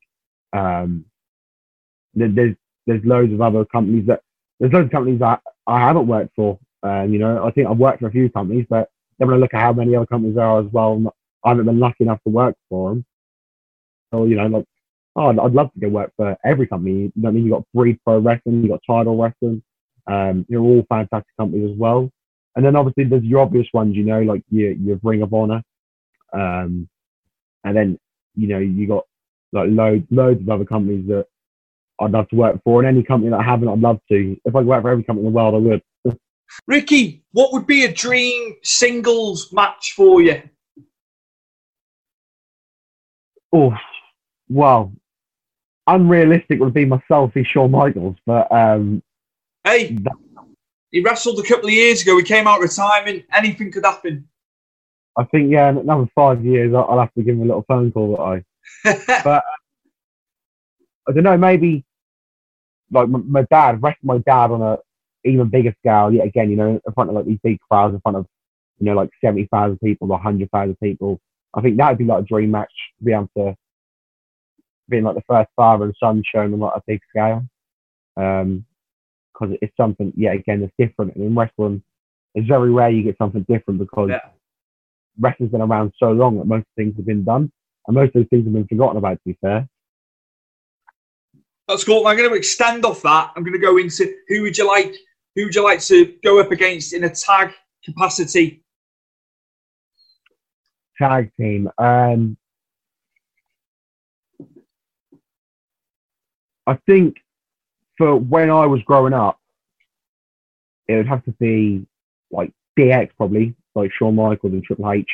Um, 0.52 1.04
there's 2.14 2.56
there's 2.86 3.04
loads 3.04 3.32
of 3.32 3.40
other 3.40 3.64
companies 3.66 4.06
that 4.06 4.20
there's 4.58 4.72
loads 4.72 4.86
of 4.86 4.92
companies 4.92 5.20
that 5.20 5.42
I 5.66 5.80
haven't 5.80 6.06
worked 6.06 6.34
for. 6.34 6.58
Um, 6.86 7.12
you 7.12 7.18
know, 7.18 7.44
I 7.44 7.50
think 7.50 7.68
I've 7.68 7.78
worked 7.78 8.00
for 8.00 8.08
a 8.08 8.12
few 8.12 8.30
companies, 8.30 8.66
but 8.68 8.88
then 9.18 9.28
when 9.28 9.36
I 9.36 9.40
look 9.40 9.54
at 9.54 9.60
how 9.60 9.72
many 9.72 9.96
other 9.96 10.06
companies 10.06 10.36
there 10.36 10.44
are 10.44 10.60
as 10.60 10.70
well, 10.72 11.02
I 11.44 11.50
haven't 11.50 11.66
been 11.66 11.80
lucky 11.80 12.04
enough 12.04 12.22
to 12.24 12.30
work 12.30 12.54
for 12.68 12.90
them. 12.90 13.04
So 14.12 14.24
you 14.24 14.36
know, 14.36 14.46
like, 14.46 14.64
oh, 15.16 15.28
I'd, 15.28 15.52
love 15.52 15.72
to 15.72 15.80
go 15.80 15.88
work 15.88 16.12
for 16.16 16.36
every 16.44 16.66
company. 16.66 17.12
I 17.24 17.30
mean? 17.30 17.44
You 17.44 17.50
got 17.50 17.64
Breed 17.74 17.98
Pro 18.04 18.18
Wrestling, 18.18 18.62
you've 18.62 18.70
got 18.70 18.80
Tidal 18.86 19.20
Wrestling. 19.20 19.62
Um, 20.06 20.46
they're 20.48 20.60
all 20.60 20.86
fantastic 20.88 21.36
companies 21.38 21.72
as 21.72 21.76
well. 21.76 22.10
And 22.54 22.64
then 22.64 22.76
obviously 22.76 23.04
there's 23.04 23.24
your 23.24 23.40
obvious 23.40 23.66
ones, 23.72 23.96
you 23.96 24.04
know, 24.04 24.20
like 24.22 24.42
your 24.50 24.72
your 24.72 25.00
Ring 25.02 25.22
of 25.22 25.34
Honor. 25.34 25.62
Um, 26.32 26.88
and 27.64 27.76
then 27.76 27.98
you 28.34 28.48
know 28.48 28.58
you 28.58 28.86
got 28.86 29.04
like 29.52 29.68
loads 29.70 30.06
loads 30.10 30.40
of 30.40 30.48
other 30.48 30.64
companies 30.64 31.06
that 31.08 31.26
I'd 32.00 32.12
love 32.12 32.28
to 32.28 32.36
work 32.36 32.60
for, 32.64 32.80
and 32.80 32.88
any 32.88 33.02
company 33.04 33.30
that 33.30 33.40
I 33.40 33.42
haven't, 33.42 33.68
I'd 33.68 33.80
love 33.80 33.98
to. 34.10 34.36
If 34.44 34.54
I 34.54 34.60
could 34.60 34.66
work 34.66 34.82
for 34.82 34.90
every 34.90 35.04
company 35.04 35.26
in 35.26 35.32
the 35.32 35.36
world, 35.36 35.54
I 35.54 35.58
would. 35.58 36.18
Ricky, 36.66 37.24
what 37.32 37.52
would 37.52 37.66
be 37.66 37.84
a 37.84 37.92
dream 37.92 38.56
singles 38.62 39.52
match 39.52 39.94
for 39.96 40.20
you? 40.22 40.42
Oh, 43.52 43.74
well, 44.48 44.92
unrealistic 45.86 46.60
would 46.60 46.74
be 46.74 46.84
myself 46.84 47.32
and 47.34 47.46
Shawn 47.46 47.70
Michaels, 47.70 48.16
but 48.26 48.50
um, 48.52 49.02
Hey, 49.66 49.96
he 50.92 51.00
wrestled 51.00 51.40
a 51.40 51.42
couple 51.42 51.66
of 51.66 51.72
years 51.72 52.02
ago. 52.02 52.16
He 52.16 52.22
came 52.22 52.46
out 52.46 52.58
of 52.58 52.62
retirement. 52.62 53.24
Anything 53.32 53.72
could 53.72 53.84
happen. 53.84 54.28
I 55.18 55.24
think 55.24 55.50
yeah, 55.50 55.70
in 55.70 55.78
another 55.78 56.06
five 56.14 56.44
years, 56.44 56.72
I'll 56.72 57.00
have 57.00 57.12
to 57.14 57.22
give 57.22 57.34
him 57.34 57.42
a 57.42 57.46
little 57.46 57.64
phone 57.66 57.90
call. 57.90 58.16
That 58.16 58.22
I, 58.22 59.22
but 59.24 59.42
I 61.08 61.12
don't 61.12 61.24
know, 61.24 61.36
maybe 61.36 61.84
like 62.92 63.08
my, 63.08 63.18
my 63.18 63.42
dad, 63.50 63.82
rest 63.82 63.98
my 64.02 64.18
dad 64.18 64.52
on 64.52 64.62
a 64.62 64.78
even 65.26 65.48
bigger 65.48 65.74
scale. 65.80 66.12
Yet 66.12 66.26
again, 66.26 66.50
you 66.50 66.56
know, 66.56 66.80
in 66.84 66.92
front 66.94 67.10
of 67.10 67.16
like 67.16 67.26
these 67.26 67.40
big 67.42 67.58
crowds, 67.60 67.94
in 67.94 68.00
front 68.00 68.16
of 68.16 68.26
you 68.78 68.86
know 68.86 68.94
like 68.94 69.10
seventy 69.24 69.48
thousand 69.52 69.78
people 69.78 70.10
or 70.12 70.18
hundred 70.18 70.50
thousand 70.50 70.76
people. 70.82 71.20
I 71.54 71.62
think 71.62 71.76
that 71.78 71.88
would 71.90 71.98
be 71.98 72.04
like 72.04 72.22
a 72.22 72.26
dream 72.26 72.50
match 72.50 72.72
to 72.98 73.04
be 73.04 73.12
able 73.12 73.30
to 73.36 73.56
being 74.88 75.04
like 75.04 75.16
the 75.16 75.22
first 75.28 75.48
father 75.56 75.84
and 75.84 75.94
son 75.98 76.22
shown 76.24 76.52
on 76.52 76.60
like 76.60 76.76
a 76.76 76.82
big 76.86 77.00
scale. 77.10 77.44
Um, 78.16 78.64
because 79.32 79.56
it's 79.60 79.76
something, 79.76 80.12
yeah, 80.16 80.32
again, 80.32 80.62
it's 80.62 80.72
different. 80.78 81.14
And 81.14 81.24
in 81.24 81.34
wrestling, 81.34 81.82
it's 82.34 82.48
very 82.48 82.70
rare 82.70 82.88
you 82.90 83.02
get 83.02 83.18
something 83.18 83.44
different 83.48 83.78
because 83.80 84.10
Yeah. 84.10 84.20
wrestling's 85.18 85.52
been 85.52 85.60
around 85.60 85.92
so 85.98 86.12
long 86.12 86.38
that 86.38 86.46
most 86.46 86.66
things 86.76 86.96
have 86.96 87.06
been 87.06 87.24
done, 87.24 87.52
and 87.86 87.94
most 87.94 88.08
of 88.08 88.12
those 88.14 88.28
things 88.28 88.44
have 88.44 88.54
been 88.54 88.66
forgotten 88.66 88.96
about. 88.96 89.18
To 89.18 89.24
be 89.26 89.38
fair, 89.40 89.68
That's 91.68 91.84
cool. 91.84 92.06
I'm 92.06 92.16
going 92.16 92.30
to 92.30 92.36
extend 92.36 92.84
off 92.84 93.02
that. 93.02 93.32
I'm 93.34 93.42
going 93.42 93.52
to 93.52 93.58
go 93.58 93.76
into 93.76 94.14
who 94.28 94.42
would 94.42 94.56
you 94.56 94.66
like? 94.66 94.94
Who 95.36 95.44
would 95.44 95.54
you 95.54 95.62
like 95.62 95.80
to 95.82 96.16
go 96.24 96.40
up 96.40 96.50
against 96.50 96.92
in 96.92 97.04
a 97.04 97.10
tag 97.10 97.52
capacity? 97.84 98.64
tag 100.98 101.30
team. 101.38 101.68
Um, 101.78 102.36
I 106.66 106.78
think 106.86 107.16
for 107.96 108.16
when 108.16 108.50
I 108.50 108.66
was 108.66 108.82
growing 108.82 109.12
up, 109.12 109.38
it 110.88 110.96
would 110.96 111.08
have 111.08 111.24
to 111.24 111.32
be 111.32 111.86
like 112.30 112.52
DX 112.78 113.10
probably, 113.16 113.54
like 113.74 113.90
Shawn 113.92 114.16
Michaels 114.16 114.52
and 114.52 114.64
Triple 114.64 114.90
H. 114.90 115.08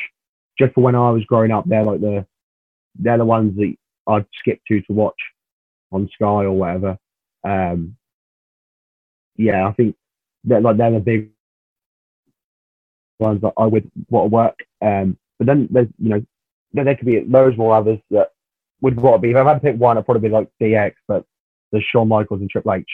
Just 0.57 0.73
for 0.73 0.81
when 0.81 0.95
I 0.95 1.09
was 1.09 1.23
growing 1.25 1.51
up, 1.51 1.65
they're 1.67 1.83
like 1.83 2.01
the 2.01 2.25
they're 2.95 3.17
the 3.17 3.25
ones 3.25 3.55
that 3.57 3.75
I'd 4.07 4.25
skip 4.39 4.59
to 4.67 4.81
to 4.81 4.93
watch 4.93 5.19
on 5.91 6.09
Sky 6.13 6.25
or 6.25 6.53
whatever. 6.53 6.97
Um, 7.43 7.95
yeah, 9.35 9.67
I 9.67 9.71
think 9.73 9.95
they're 10.43 10.61
like 10.61 10.77
they're 10.77 10.91
the 10.91 10.99
big 10.99 11.29
ones 13.19 13.41
that 13.41 13.53
I 13.57 13.65
would 13.65 13.89
want 14.09 14.31
to 14.31 14.35
work. 14.35 14.59
Um, 14.81 15.17
but 15.37 15.47
then 15.47 15.67
there's 15.71 15.87
you 15.99 16.09
know 16.09 16.25
there, 16.73 16.85
there 16.85 16.95
could 16.95 17.07
be 17.07 17.21
loads 17.21 17.57
more 17.57 17.75
others 17.75 17.99
that 18.11 18.31
would 18.81 18.99
want 18.99 19.15
to 19.15 19.19
be. 19.19 19.31
If 19.31 19.37
I 19.37 19.43
had 19.43 19.53
to 19.55 19.59
pick 19.59 19.77
one, 19.77 19.97
it'd 19.97 20.05
probably 20.05 20.27
be 20.29 20.33
like 20.33 20.49
DX, 20.61 20.93
but 21.07 21.25
there's 21.71 21.85
Shawn 21.91 22.07
Michaels 22.07 22.41
and 22.41 22.49
Triple 22.49 22.73
H. 22.73 22.85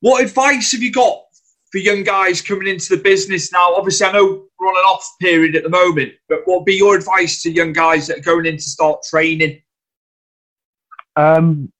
What 0.00 0.22
advice 0.22 0.72
have 0.72 0.82
you 0.82 0.92
got 0.92 1.22
for 1.70 1.78
young 1.78 2.02
guys 2.02 2.42
coming 2.42 2.68
into 2.68 2.96
the 2.96 3.02
business 3.02 3.52
now? 3.52 3.74
Obviously, 3.74 4.06
I 4.06 4.12
know 4.12 4.44
we're 4.58 4.66
on 4.66 4.76
an 4.76 4.84
off 4.84 5.08
period 5.20 5.56
at 5.56 5.62
the 5.62 5.70
moment, 5.70 6.12
but 6.28 6.40
what 6.44 6.60
would 6.60 6.64
be 6.66 6.74
your 6.74 6.96
advice 6.96 7.42
to 7.42 7.50
young 7.50 7.72
guys 7.72 8.06
that 8.08 8.18
are 8.18 8.22
going 8.22 8.46
in 8.46 8.56
to 8.56 8.62
start 8.62 9.02
training? 9.02 9.62
Um, 11.16 11.72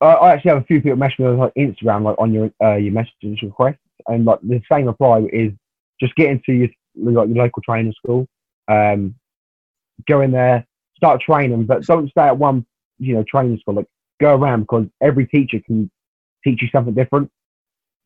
I, 0.00 0.06
I 0.06 0.32
actually 0.32 0.50
have 0.50 0.62
a 0.62 0.64
few 0.64 0.80
people 0.80 0.96
message 0.96 1.20
me 1.20 1.26
on 1.26 1.38
like 1.38 1.54
Instagram, 1.54 2.02
like 2.02 2.16
on 2.18 2.32
your 2.32 2.50
uh, 2.62 2.76
your 2.76 2.92
message 2.92 3.42
requests, 3.42 3.78
and 4.10 4.24
like 4.24 4.40
the 4.42 4.60
same 4.70 4.88
apply 4.88 5.20
is 5.32 5.52
just 6.00 6.14
get 6.16 6.30
into 6.30 6.52
your 6.52 6.68
like 6.96 7.28
your 7.28 7.44
local 7.44 7.62
training 7.62 7.94
school, 7.96 8.26
um, 8.68 9.14
go 10.08 10.20
in 10.20 10.32
there, 10.32 10.66
start 10.96 11.20
training, 11.20 11.64
but 11.64 11.84
don't 11.86 12.10
stay 12.10 12.22
at 12.22 12.36
one 12.36 12.66
you 12.98 13.14
know 13.14 13.24
training 13.28 13.58
school. 13.58 13.74
Like 13.74 13.86
go 14.20 14.34
around 14.34 14.62
because 14.62 14.86
every 15.00 15.26
teacher 15.26 15.60
can 15.64 15.90
teach 16.44 16.60
you 16.60 16.68
something 16.72 16.94
different. 16.94 17.30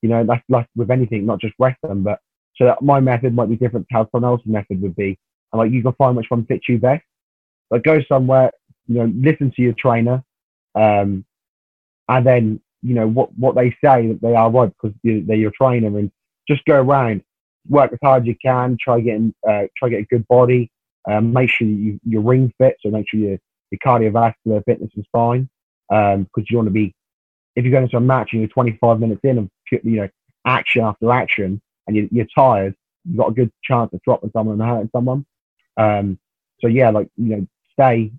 You 0.02 0.10
know 0.10 0.24
that's 0.24 0.44
like 0.48 0.68
with 0.76 0.90
anything, 0.90 1.26
not 1.26 1.40
just 1.40 1.54
wrestling, 1.58 2.02
but 2.02 2.20
So 2.56 2.66
that 2.66 2.82
my 2.82 3.00
method 3.00 3.34
might 3.34 3.48
be 3.48 3.56
different 3.56 3.86
to 3.88 3.94
how 3.94 4.08
someone 4.12 4.30
else's 4.30 4.46
method 4.46 4.80
would 4.82 4.96
be. 4.96 5.18
And 5.52 5.58
like 5.58 5.72
you 5.72 5.82
can 5.82 5.92
find 5.94 6.16
which 6.16 6.30
one 6.30 6.44
fits 6.46 6.68
you 6.68 6.78
best. 6.78 7.04
Like 7.70 7.82
go 7.82 8.00
somewhere, 8.08 8.50
you 8.86 8.96
know, 8.96 9.12
listen 9.16 9.50
to 9.56 9.62
your 9.62 9.74
trainer, 9.78 10.22
um, 10.74 11.24
and 12.08 12.26
then 12.26 12.60
you 12.84 12.94
know 12.94 13.08
what 13.08 13.36
what 13.38 13.54
they 13.54 13.70
say 13.82 14.08
that 14.08 14.18
they 14.22 14.34
are 14.34 14.50
right 14.50 14.70
because 14.70 14.96
they're 15.02 15.36
your 15.36 15.52
trainer, 15.56 15.98
and 15.98 16.10
just 16.46 16.64
go 16.66 16.80
around, 16.80 17.22
work 17.68 17.92
as 17.92 17.98
hard 18.02 18.22
as 18.22 18.26
you 18.26 18.36
can, 18.44 18.76
try 18.80 19.00
getting 19.00 19.34
uh, 19.48 19.62
try 19.76 19.88
get 19.88 20.00
a 20.00 20.04
good 20.04 20.26
body, 20.28 20.70
um, 21.10 21.32
make 21.32 21.50
sure 21.50 21.66
you, 21.66 21.98
your 22.04 22.22
ring 22.22 22.52
fit, 22.58 22.76
so 22.80 22.90
make 22.90 23.08
sure 23.08 23.18
your 23.18 23.38
your 23.70 23.78
cardiovascular 23.84 24.62
fitness 24.66 24.90
is 24.96 25.06
fine, 25.10 25.48
because 25.88 26.16
um, 26.16 26.44
you 26.48 26.56
want 26.56 26.66
to 26.66 26.72
be 26.72 26.94
if 27.56 27.64
you're 27.64 27.72
going 27.72 27.84
into 27.84 27.96
a 27.96 28.00
match 28.00 28.30
and 28.32 28.40
you're 28.40 28.48
25 28.48 29.00
minutes 29.00 29.20
in 29.24 29.38
of 29.38 29.48
you 29.70 29.80
know 29.96 30.08
action 30.44 30.82
after 30.82 31.10
action 31.10 31.60
and 31.86 31.96
you're, 31.96 32.08
you're 32.10 32.26
tired, 32.34 32.74
you've 33.04 33.16
got 33.16 33.30
a 33.30 33.34
good 33.34 33.50
chance 33.62 33.90
of 33.92 34.02
dropping 34.02 34.30
someone 34.32 34.60
and 34.60 34.68
hurting 34.68 34.90
someone. 34.94 35.24
Um, 35.76 36.18
so 36.60 36.68
yeah, 36.68 36.90
like 36.90 37.08
you 37.16 37.36
know, 37.36 37.46
stay, 37.72 38.12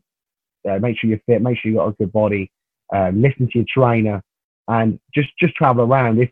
uh, 0.70 0.80
make 0.80 0.98
sure 0.98 1.10
you're 1.10 1.20
fit, 1.26 1.42
make 1.42 1.58
sure 1.58 1.72
you 1.72 1.78
have 1.80 1.88
got 1.88 1.94
a 1.94 2.04
good 2.04 2.14
body, 2.14 2.52
um, 2.94 3.22
listen 3.22 3.48
to 3.48 3.60
your 3.60 3.66
trainer, 3.68 4.22
and 4.68 5.00
just 5.14 5.30
just 5.40 5.56
travel 5.56 5.86
around. 5.86 6.20
If 6.20 6.32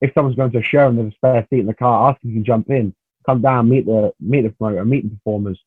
if 0.00 0.12
someone's 0.14 0.36
going 0.36 0.52
to 0.52 0.58
a 0.58 0.62
show 0.62 0.88
and 0.88 0.98
there's 0.98 1.12
a 1.12 1.16
spare 1.16 1.46
seat 1.50 1.60
in 1.60 1.66
the 1.66 1.74
car, 1.74 2.10
ask 2.10 2.20
if 2.22 2.28
you 2.28 2.34
can 2.34 2.44
jump 2.44 2.70
in, 2.70 2.94
come 3.26 3.42
down, 3.42 3.68
meet 3.68 3.86
the 3.86 4.12
meet 4.20 4.42
the 4.42 4.50
promoter, 4.50 4.84
meet 4.84 5.04
the 5.04 5.16
performers, 5.16 5.58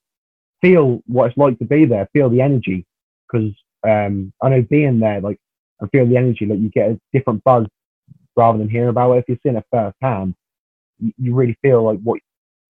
feel 0.61 1.01
what 1.07 1.27
it's 1.27 1.37
like 1.37 1.59
to 1.59 1.65
be 1.65 1.85
there, 1.85 2.07
feel 2.13 2.29
the 2.29 2.41
energy. 2.41 2.85
Because 3.27 3.53
um, 3.87 4.33
I 4.41 4.49
know 4.49 4.61
being 4.61 4.99
there, 4.99 5.21
like, 5.21 5.39
and 5.79 5.89
feel 5.91 6.05
the 6.05 6.17
energy, 6.17 6.45
like 6.45 6.59
you 6.59 6.69
get 6.69 6.91
a 6.91 6.99
different 7.13 7.43
buzz 7.43 7.65
rather 8.35 8.57
than 8.57 8.69
hearing 8.69 8.89
about 8.89 9.13
it. 9.13 9.19
If 9.19 9.25
you're 9.29 9.37
seeing 9.43 9.55
it 9.55 9.65
firsthand, 9.71 10.35
you, 10.99 11.13
you 11.17 11.33
really 11.33 11.57
feel 11.61 11.83
like 11.83 11.99
what 12.03 12.19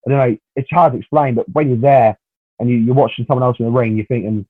I 0.05 0.09
don't 0.09 0.17
know. 0.31 0.37
It's 0.55 0.69
hard 0.71 0.93
to 0.93 0.99
explain, 0.99 1.35
but 1.35 1.49
when 1.53 1.69
you're 1.69 1.77
there 1.77 2.17
and 2.59 2.69
you, 2.69 2.77
you're 2.77 2.95
watching 2.95 3.25
someone 3.27 3.43
else 3.43 3.57
in 3.59 3.65
the 3.65 3.71
ring, 3.71 3.95
you're 3.97 4.05
thinking, 4.05 4.45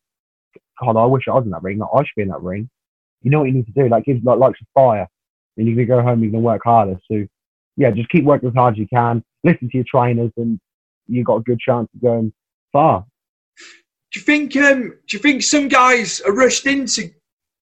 God, 0.80 0.98
I 0.98 1.06
wish 1.06 1.28
I 1.28 1.32
was 1.32 1.46
in 1.46 1.52
that 1.52 1.64
ring. 1.64 1.82
I 1.82 2.00
should 2.00 2.16
be 2.16 2.22
in 2.24 2.30
that 2.30 2.42
ring. 2.42 2.70
You 3.22 3.32
know 3.32 3.40
what 3.40 3.46
you 3.50 3.54
need 3.54 3.68
to 3.68 3.72
do. 3.72 3.88
Like, 3.88 4.06
give 4.06 4.24
like 4.24 4.40
likes 4.40 4.60
of 4.62 4.68
fire 4.74 5.08
and 5.58 5.68
you're 5.68 5.78
to 5.78 5.86
go 5.86 6.02
home, 6.02 6.24
you're 6.24 6.32
to 6.32 6.40
work 6.40 6.62
harder. 6.64 7.00
So, 7.10 7.26
yeah, 7.78 7.92
just 7.92 8.10
keep 8.10 8.24
working 8.24 8.50
as 8.50 8.56
hard 8.56 8.76
as 8.76 8.80
you 8.80 8.88
can. 8.88 9.24
Listen 9.44 9.70
to 9.70 9.78
your 9.78 9.86
trainers, 9.88 10.32
and 10.38 10.60
you've 11.08 11.26
got 11.26 11.38
a 11.38 11.42
good 11.42 11.60
chance 11.60 11.88
of 11.94 12.02
going 12.02 12.34
far. 12.72 13.06
Do 14.12 14.20
you 14.20 14.26
think? 14.26 14.56
Um, 14.56 14.94
do 15.08 15.18
you 15.18 15.20
think 15.20 15.44
some 15.44 15.68
guys 15.68 16.22
are 16.22 16.34
rushed 16.34 16.66
into 16.66 17.10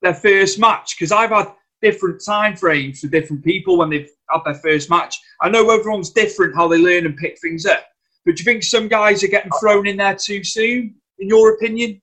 their 0.02 0.14
first 0.14 0.60
match? 0.60 0.96
Because 0.98 1.12
I've 1.12 1.30
had 1.30 1.54
different 1.82 2.22
time 2.26 2.56
frames 2.56 3.00
for 3.00 3.08
different 3.08 3.44
people 3.44 3.78
when 3.78 3.90
they've 3.90 4.10
had 4.30 4.42
their 4.46 4.56
first 4.56 4.90
match. 4.90 5.18
I 5.42 5.50
know 5.50 5.70
everyone's 5.70 6.10
different 6.10 6.56
how 6.56 6.68
they 6.68 6.78
learn 6.78 7.06
and 7.06 7.16
pick 7.16 7.40
things 7.40 7.66
up, 7.66 7.86
but 8.26 8.36
do 8.36 8.42
you 8.42 8.46
think 8.46 8.64
some 8.64 8.88
guys 8.88 9.24
are 9.24 9.28
getting 9.28 9.52
thrown 9.60 9.88
in 9.88 9.98
there 9.98 10.16
too 10.16 10.44
soon? 10.44 10.96
In 11.20 11.28
your 11.28 11.54
opinion? 11.54 12.02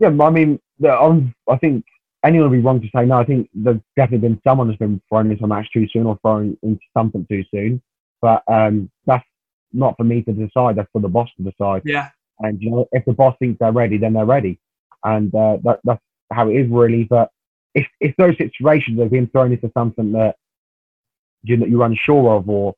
Yeah, 0.00 0.08
I 0.20 0.30
mean, 0.30 0.58
i 0.84 1.32
I 1.48 1.56
think 1.58 1.84
anyone 2.24 2.50
would 2.50 2.56
be 2.56 2.62
wrong 2.62 2.80
to 2.80 2.88
say 2.94 3.04
no. 3.06 3.18
I 3.18 3.24
think 3.24 3.48
there's 3.54 3.80
definitely 3.96 4.28
been 4.28 4.40
someone 4.46 4.68
that's 4.68 4.78
been 4.78 5.00
thrown 5.08 5.30
into 5.30 5.44
a 5.44 5.46
match 5.46 5.68
too 5.72 5.86
soon 5.92 6.06
or 6.06 6.18
thrown 6.22 6.56
into 6.62 6.80
something 6.96 7.26
too 7.30 7.44
soon. 7.50 7.82
But 8.20 8.42
um, 8.48 8.90
that's 9.06 9.24
not 9.72 9.96
for 9.96 10.04
me 10.04 10.22
to 10.22 10.32
decide. 10.32 10.76
That's 10.76 10.90
for 10.92 11.00
the 11.00 11.08
boss 11.08 11.28
to 11.36 11.42
decide. 11.42 11.82
Yeah. 11.84 12.10
And 12.40 12.60
you 12.60 12.70
know, 12.70 12.88
if 12.92 13.04
the 13.04 13.12
boss 13.12 13.36
thinks 13.38 13.58
they're 13.58 13.72
ready, 13.72 13.98
then 13.98 14.14
they're 14.14 14.24
ready, 14.24 14.58
and 15.04 15.34
uh, 15.34 15.58
that, 15.64 15.80
that's 15.84 16.02
how 16.32 16.48
it 16.48 16.54
is 16.54 16.70
really. 16.70 17.04
But 17.04 17.30
if 17.74 17.86
if 18.00 18.16
those 18.16 18.36
situations 18.38 18.98
have 18.98 19.10
been 19.10 19.26
thrown 19.28 19.52
into 19.52 19.70
something 19.76 20.12
that 20.12 20.36
you're 21.42 21.66
you're 21.68 21.84
unsure 21.84 22.36
of, 22.36 22.48
or 22.48 22.74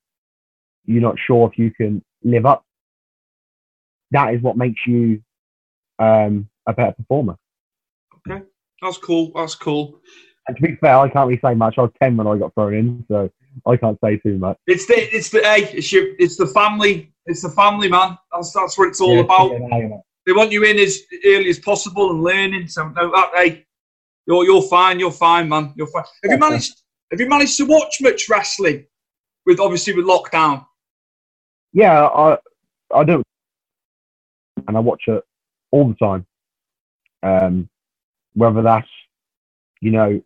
you're 0.84 1.00
not 1.00 1.16
sure 1.18 1.48
if 1.48 1.58
you 1.58 1.70
can 1.70 2.02
live 2.24 2.44
up, 2.44 2.64
that 4.10 4.34
is 4.34 4.42
what 4.42 4.56
makes 4.56 4.80
you 4.84 5.22
um, 6.00 6.48
a 6.66 6.72
better 6.72 6.92
performer. 6.92 7.36
Okay. 8.28 8.42
That's 8.82 8.98
cool. 8.98 9.30
That's 9.34 9.54
cool. 9.54 10.00
And 10.48 10.56
to 10.56 10.62
be 10.62 10.74
fair, 10.76 10.98
I 10.98 11.08
can't 11.08 11.28
really 11.28 11.40
say 11.42 11.54
much. 11.54 11.76
I 11.78 11.82
was 11.82 11.92
ten 12.02 12.16
when 12.16 12.26
I 12.26 12.36
got 12.36 12.52
thrown 12.54 12.74
in, 12.74 13.04
so 13.08 13.30
I 13.64 13.76
can't 13.76 13.98
say 14.02 14.16
too 14.18 14.38
much. 14.38 14.58
It's 14.66 14.86
the 14.86 14.94
it's 15.14 15.30
the 15.30 15.40
hey, 15.40 15.70
it's 15.72 15.92
your 15.92 16.08
it's 16.18 16.36
the 16.36 16.48
family. 16.48 17.12
It's 17.26 17.42
the 17.42 17.50
family, 17.50 17.88
man. 17.88 18.18
That's 18.32 18.52
that's 18.52 18.76
what 18.76 18.88
it's 18.88 19.00
all 19.00 19.14
yeah, 19.14 19.20
about. 19.20 19.52
Yeah, 19.52 19.98
they 20.26 20.32
want 20.32 20.50
you 20.50 20.64
in 20.64 20.78
as 20.78 20.98
early 21.24 21.48
as 21.48 21.60
possible 21.60 22.10
and 22.10 22.22
learning. 22.24 22.66
So 22.66 22.88
no, 22.88 23.12
that, 23.12 23.30
hey, 23.34 23.66
you're 24.26 24.44
you're 24.44 24.62
fine. 24.62 24.98
You're 24.98 25.12
fine, 25.12 25.48
man. 25.48 25.72
You're 25.76 25.86
fine. 25.86 26.04
Have 26.24 26.32
you 26.32 26.38
managed? 26.38 26.82
Have 27.12 27.20
you 27.20 27.28
managed 27.28 27.56
to 27.58 27.64
watch 27.64 28.00
much 28.00 28.28
wrestling? 28.28 28.84
With 29.46 29.60
obviously 29.60 29.94
with 29.94 30.06
lockdown. 30.06 30.66
Yeah, 31.72 32.06
I 32.06 32.38
I 32.92 33.04
don't, 33.04 33.24
and 34.66 34.76
I 34.76 34.80
watch 34.80 35.04
it 35.06 35.22
all 35.70 35.88
the 35.88 35.94
time. 35.94 36.26
Um, 37.22 37.68
whether 38.34 38.62
that's, 38.62 38.88
you 39.80 39.90
know, 39.90 40.22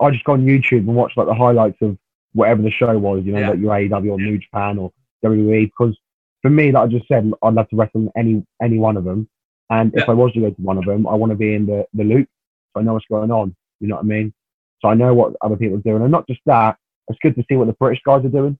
I 0.00 0.10
just 0.10 0.24
go 0.24 0.32
on 0.32 0.44
YouTube 0.44 0.86
and 0.86 0.94
watch 0.94 1.12
like 1.16 1.26
the 1.26 1.34
highlights 1.34 1.78
of 1.80 1.96
whatever 2.32 2.62
the 2.62 2.70
show 2.70 2.96
was, 2.98 3.24
you 3.24 3.32
know, 3.32 3.40
yeah. 3.40 3.50
like 3.50 3.90
your 3.90 4.00
AEW 4.00 4.12
or 4.12 4.18
New 4.18 4.38
Japan 4.38 4.78
or 4.78 4.92
WWE, 5.24 5.66
because 5.66 5.96
for 6.42 6.50
me, 6.50 6.70
like 6.72 6.84
I 6.84 6.86
just 6.88 7.08
said, 7.08 7.30
I'd 7.42 7.54
love 7.54 7.68
to 7.70 7.76
wrestle 7.76 8.12
any 8.16 8.44
any 8.62 8.78
one 8.78 8.96
of 8.96 9.04
them. 9.04 9.28
And 9.70 9.92
yeah. 9.94 10.02
if 10.02 10.08
I 10.08 10.12
was 10.12 10.32
to 10.32 10.40
go 10.40 10.50
to 10.50 10.62
one 10.62 10.78
of 10.78 10.84
them, 10.84 11.06
I 11.06 11.14
want 11.14 11.30
to 11.30 11.36
be 11.36 11.54
in 11.54 11.66
the, 11.66 11.86
the 11.94 12.04
loop. 12.04 12.28
So 12.72 12.80
I 12.80 12.82
know 12.84 12.94
what's 12.94 13.06
going 13.10 13.30
on. 13.30 13.54
You 13.80 13.88
know 13.88 13.96
what 13.96 14.04
I 14.04 14.06
mean? 14.06 14.32
So 14.80 14.88
I 14.88 14.94
know 14.94 15.12
what 15.14 15.34
other 15.42 15.56
people 15.56 15.78
are 15.78 15.82
doing. 15.82 16.02
And 16.02 16.12
not 16.12 16.26
just 16.26 16.40
that, 16.46 16.76
it's 17.08 17.18
good 17.22 17.34
to 17.36 17.44
see 17.48 17.56
what 17.56 17.66
the 17.66 17.72
British 17.74 18.02
guys 18.04 18.24
are 18.24 18.28
doing, 18.28 18.58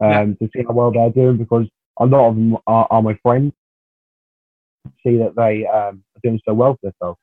um, 0.00 0.10
yeah. 0.10 0.24
to 0.24 0.50
see 0.54 0.64
how 0.66 0.72
well 0.72 0.90
they're 0.90 1.10
doing 1.10 1.36
because 1.36 1.66
a 2.00 2.06
lot 2.06 2.28
of 2.28 2.34
them 2.34 2.56
are, 2.66 2.86
are 2.90 3.02
my 3.02 3.18
friends. 3.22 3.52
See 5.04 5.18
that 5.18 5.34
they 5.36 5.66
um, 5.66 6.02
are 6.16 6.20
doing 6.22 6.40
so 6.46 6.54
well 6.54 6.78
for 6.80 6.90
themselves. 6.90 7.20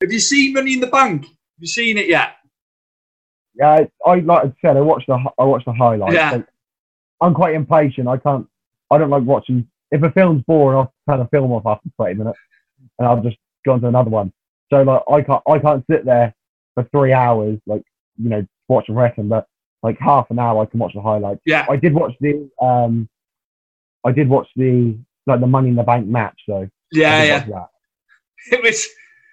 Have 0.00 0.12
you 0.12 0.20
seen 0.20 0.52
Money 0.52 0.74
in 0.74 0.80
the 0.80 0.86
Bank? 0.86 1.22
Have 1.22 1.32
you 1.58 1.66
seen 1.66 1.98
it 1.98 2.08
yet? 2.08 2.36
Yeah, 3.54 3.84
I 4.06 4.14
like 4.16 4.44
I 4.44 4.52
said, 4.62 4.76
I 4.76 4.80
watched 4.80 5.08
the 5.08 5.18
I 5.38 5.44
watched 5.44 5.66
the 5.66 5.72
highlights. 5.72 6.14
Yeah. 6.14 6.42
I'm 7.20 7.34
quite 7.34 7.54
impatient. 7.54 8.06
I 8.06 8.16
can't. 8.16 8.46
I 8.90 8.98
don't 8.98 9.10
like 9.10 9.24
watching. 9.24 9.68
If 9.90 10.02
a 10.02 10.10
film's 10.12 10.44
boring, 10.46 10.78
I'll 10.78 10.92
turn 11.08 11.20
a 11.20 11.28
film 11.28 11.50
off 11.50 11.66
after 11.66 11.88
20 11.96 12.14
minutes, 12.14 12.38
and 12.98 13.08
I'll 13.08 13.20
just 13.20 13.36
go 13.64 13.72
on 13.72 13.80
to 13.80 13.88
another 13.88 14.10
one. 14.10 14.32
So 14.70 14.82
like, 14.82 15.02
I 15.10 15.22
can't. 15.22 15.42
I 15.48 15.58
can't 15.58 15.84
sit 15.90 16.04
there 16.04 16.32
for 16.74 16.84
three 16.92 17.12
hours, 17.12 17.58
like 17.66 17.82
you 18.16 18.28
know, 18.28 18.46
watching 18.68 18.94
wrestling. 18.94 19.28
But 19.28 19.48
like 19.82 19.98
half 19.98 20.30
an 20.30 20.38
hour, 20.38 20.62
I 20.62 20.66
can 20.66 20.78
watch 20.78 20.92
the 20.94 21.02
highlights. 21.02 21.40
Yeah. 21.44 21.66
I 21.68 21.76
did 21.76 21.92
watch 21.92 22.14
the. 22.20 22.48
Um, 22.62 23.08
I 24.04 24.12
did 24.12 24.28
watch 24.28 24.46
the 24.54 24.96
like 25.26 25.40
the 25.40 25.46
Money 25.48 25.70
in 25.70 25.74
the 25.74 25.82
Bank 25.82 26.06
match 26.06 26.40
though. 26.46 26.68
Yeah, 26.92 27.24
yeah. 27.24 27.64
It 28.52 28.62
was 28.62 28.86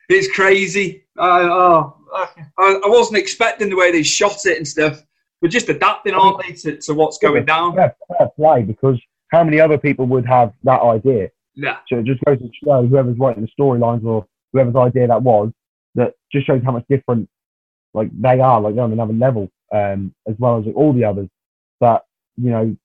it's 0.10 0.34
crazy. 0.34 1.06
I, 1.18 1.42
oh, 1.44 1.98
I, 2.14 2.82
I 2.86 2.88
wasn't 2.88 3.18
expecting 3.18 3.70
the 3.70 3.76
way 3.76 3.92
they 3.92 4.04
shot 4.04 4.46
it 4.46 4.58
and 4.58 4.68
stuff. 4.68 5.04
But 5.42 5.52
just 5.52 5.70
adapting, 5.70 6.14
aren't 6.14 6.42
they, 6.42 6.54
to, 6.54 6.78
to 6.78 6.94
what's 6.94 7.18
going 7.18 7.46
down? 7.46 7.76
Yeah, 7.76 7.92
fair 8.18 8.30
play 8.36 8.64
because 8.64 9.00
how 9.32 9.44
many 9.44 9.60
other 9.60 9.78
people 9.78 10.06
would 10.08 10.26
have 10.26 10.54
that 10.64 10.82
idea? 10.82 11.30
Yeah. 11.56 11.78
So 11.88 12.00
it 12.00 12.06
just 12.06 12.24
goes 12.24 12.40
to 12.40 12.50
show 12.64 12.86
whoever's 12.86 13.18
writing 13.18 13.44
the 13.44 13.62
storylines 13.62 14.06
or 14.06 14.26
whoever's 14.54 14.76
idea 14.76 15.08
that 15.08 15.22
was 15.22 15.52
that 15.96 16.14
just 16.32 16.46
shows 16.48 16.62
how 16.64 16.72
much 16.72 16.86
different 16.90 17.30
like 17.94 18.10
they 18.20 18.40
are, 18.40 18.60
like 18.60 18.76
they're 18.76 18.84
on 18.84 18.92
another 18.92 19.14
level, 19.14 19.50
um, 19.74 20.14
as 20.28 20.36
well 20.38 20.60
as 20.60 20.66
all 20.76 20.94
the 20.94 21.04
others. 21.04 21.30
But 21.80 22.06
you 22.38 22.52
know, 22.52 22.76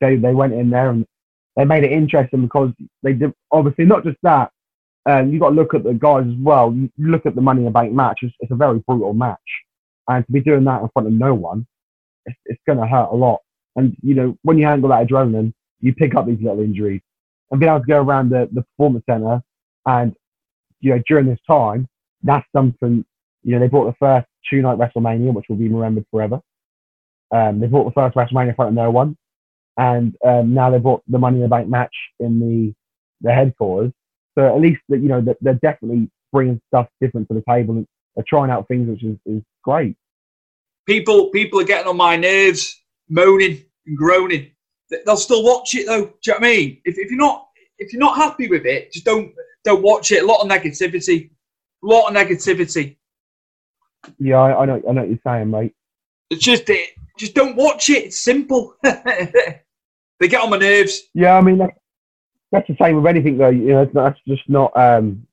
they 0.00 0.16
they 0.16 0.34
went 0.34 0.52
in 0.52 0.70
there 0.70 0.90
and 0.90 1.06
they 1.56 1.64
made 1.64 1.84
it 1.84 1.92
interesting 1.92 2.42
because 2.42 2.70
they 3.02 3.12
did 3.12 3.32
obviously 3.50 3.84
not 3.84 4.04
just 4.04 4.18
that, 4.22 4.50
and 5.06 5.32
you've 5.32 5.40
got 5.40 5.50
to 5.50 5.54
look 5.54 5.74
at 5.74 5.84
the 5.84 5.94
guys 5.94 6.26
as 6.26 6.34
well. 6.40 6.72
You 6.74 6.90
look 6.98 7.26
at 7.26 7.34
the 7.34 7.40
Money 7.40 7.60
in 7.60 7.64
the 7.66 7.70
Bank 7.70 7.92
match; 7.92 8.18
it's, 8.22 8.34
it's 8.40 8.52
a 8.52 8.56
very 8.56 8.78
brutal 8.86 9.14
match, 9.14 9.38
and 10.08 10.24
to 10.26 10.32
be 10.32 10.40
doing 10.40 10.64
that 10.64 10.82
in 10.82 10.88
front 10.92 11.08
of 11.08 11.14
no 11.14 11.34
one, 11.34 11.66
it's, 12.26 12.38
it's 12.46 12.60
going 12.66 12.78
to 12.78 12.86
hurt 12.86 13.08
a 13.10 13.16
lot. 13.16 13.40
And 13.76 13.96
you 14.02 14.14
know, 14.14 14.36
when 14.42 14.58
you 14.58 14.66
handle 14.66 14.90
that 14.90 15.06
adrenaline, 15.06 15.52
you 15.80 15.94
pick 15.94 16.14
up 16.14 16.26
these 16.26 16.38
little 16.42 16.60
injuries, 16.60 17.00
and 17.50 17.60
being 17.60 17.70
able 17.70 17.80
to 17.80 17.86
go 17.86 18.02
around 18.02 18.30
the, 18.30 18.48
the 18.52 18.62
performance 18.62 19.04
center, 19.08 19.42
and 19.86 20.14
you 20.80 20.94
know, 20.94 21.02
during 21.08 21.26
this 21.26 21.40
time, 21.48 21.88
that's 22.22 22.46
something. 22.54 23.04
You 23.42 23.54
know, 23.54 23.60
they 23.60 23.68
brought 23.68 23.86
the 23.86 23.96
first 23.98 24.26
two 24.50 24.60
night 24.60 24.76
WrestleMania, 24.78 25.32
which 25.32 25.46
will 25.48 25.56
be 25.56 25.68
remembered 25.68 26.04
forever. 26.10 26.40
Um, 27.32 27.60
they 27.60 27.68
brought 27.68 27.84
the 27.84 27.92
first 27.92 28.16
WrestleMania 28.16 28.50
in 28.50 28.54
front 28.54 28.68
of 28.70 28.74
no 28.74 28.90
one, 28.90 29.16
and 29.78 30.14
um, 30.26 30.52
now 30.52 30.70
they 30.70 30.78
brought 30.78 31.02
the 31.08 31.18
Money 31.18 31.36
in 31.36 31.42
the 31.42 31.48
Bank 31.48 31.68
match 31.68 31.94
in 32.18 32.38
the 32.38 32.74
the 33.22 33.32
headquarters 33.32 33.92
so 34.36 34.54
at 34.54 34.60
least 34.60 34.80
that 34.88 35.00
you 35.00 35.08
know 35.08 35.20
that 35.20 35.36
they're 35.40 35.54
definitely 35.54 36.10
bringing 36.32 36.60
stuff 36.68 36.88
different 37.00 37.28
to 37.28 37.34
the 37.34 37.42
table 37.48 37.76
and 37.76 37.86
they're 38.14 38.24
trying 38.28 38.50
out 38.50 38.68
things 38.68 38.88
which 38.88 39.02
is, 39.02 39.16
is 39.26 39.42
great. 39.62 39.96
People 40.86 41.30
people 41.30 41.60
are 41.60 41.64
getting 41.64 41.88
on 41.88 41.96
my 41.96 42.16
nerves, 42.16 42.82
moaning 43.08 43.62
and 43.86 43.96
groaning. 43.96 44.50
They'll 45.06 45.16
still 45.16 45.44
watch 45.44 45.74
it 45.74 45.86
though. 45.86 46.06
Do 46.06 46.12
you 46.26 46.32
know 46.32 46.38
what 46.38 46.44
I 46.44 46.50
mean? 46.50 46.80
If, 46.84 46.98
if 46.98 47.10
you're 47.10 47.18
not 47.18 47.48
if 47.78 47.92
you're 47.92 48.00
not 48.00 48.16
happy 48.16 48.48
with 48.48 48.66
it, 48.66 48.92
just 48.92 49.04
don't 49.04 49.32
don't 49.64 49.82
watch 49.82 50.12
it. 50.12 50.22
A 50.22 50.26
lot 50.26 50.42
of 50.42 50.48
negativity. 50.48 51.30
A 51.82 51.86
lot 51.86 52.08
of 52.08 52.16
negativity. 52.16 52.96
Yeah, 54.18 54.38
I, 54.38 54.62
I 54.62 54.64
know 54.66 54.82
I 54.88 54.92
know 54.92 55.00
what 55.02 55.10
you're 55.10 55.18
saying, 55.26 55.50
mate. 55.50 55.74
It's 56.30 56.42
just 56.42 56.68
it. 56.70 56.90
Just 57.18 57.34
don't 57.34 57.56
watch 57.56 57.90
it. 57.90 58.06
It's 58.06 58.24
simple. 58.24 58.74
They 60.20 60.28
get 60.28 60.42
on 60.42 60.50
my 60.50 60.58
nerves. 60.58 61.00
Yeah, 61.14 61.36
I 61.36 61.40
mean 61.40 61.58
that's 62.52 62.68
the 62.68 62.76
same 62.80 62.96
with 62.96 63.06
anything 63.06 63.38
though. 63.38 63.50
You 63.50 63.68
know, 63.68 63.90
that's 63.92 64.18
just 64.26 64.48
not. 64.48 64.76
Um, 64.76 65.26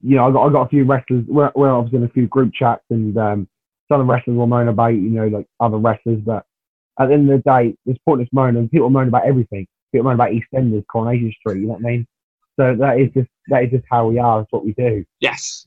you 0.00 0.16
know, 0.16 0.28
I 0.28 0.32
got 0.32 0.46
I 0.46 0.52
got 0.52 0.66
a 0.66 0.68
few 0.68 0.84
wrestlers. 0.84 1.24
We're, 1.26 1.50
we're 1.54 1.70
obviously 1.70 1.98
in 1.98 2.04
a 2.04 2.10
few 2.10 2.26
group 2.26 2.52
chats, 2.54 2.84
and 2.90 3.16
um, 3.18 3.48
some 3.88 4.00
of 4.00 4.06
the 4.06 4.12
wrestlers 4.12 4.36
will 4.36 4.46
moan 4.46 4.68
about 4.68 4.88
you 4.88 5.10
know 5.10 5.26
like 5.26 5.46
other 5.60 5.78
wrestlers, 5.78 6.20
but 6.20 6.44
at 6.98 7.06
the 7.08 7.14
end 7.14 7.30
of 7.30 7.42
the 7.42 7.50
day, 7.50 7.74
there's 7.84 7.98
pointless 8.06 8.28
moaning. 8.32 8.68
People 8.68 8.90
moan 8.90 9.08
about 9.08 9.26
everything. 9.26 9.66
People 9.92 10.04
moan 10.04 10.14
about 10.14 10.30
EastEnders, 10.30 10.84
Coronation 10.90 11.32
Street. 11.38 11.60
You 11.60 11.66
know 11.66 11.74
what 11.74 11.86
I 11.86 11.90
mean? 11.90 12.06
So 12.58 12.76
that 12.76 13.00
is 13.00 13.10
just 13.14 13.28
that 13.48 13.64
is 13.64 13.70
just 13.70 13.84
how 13.90 14.08
we 14.08 14.18
are. 14.18 14.42
It's 14.42 14.52
what 14.52 14.64
we 14.64 14.72
do. 14.72 15.04
Yes. 15.20 15.66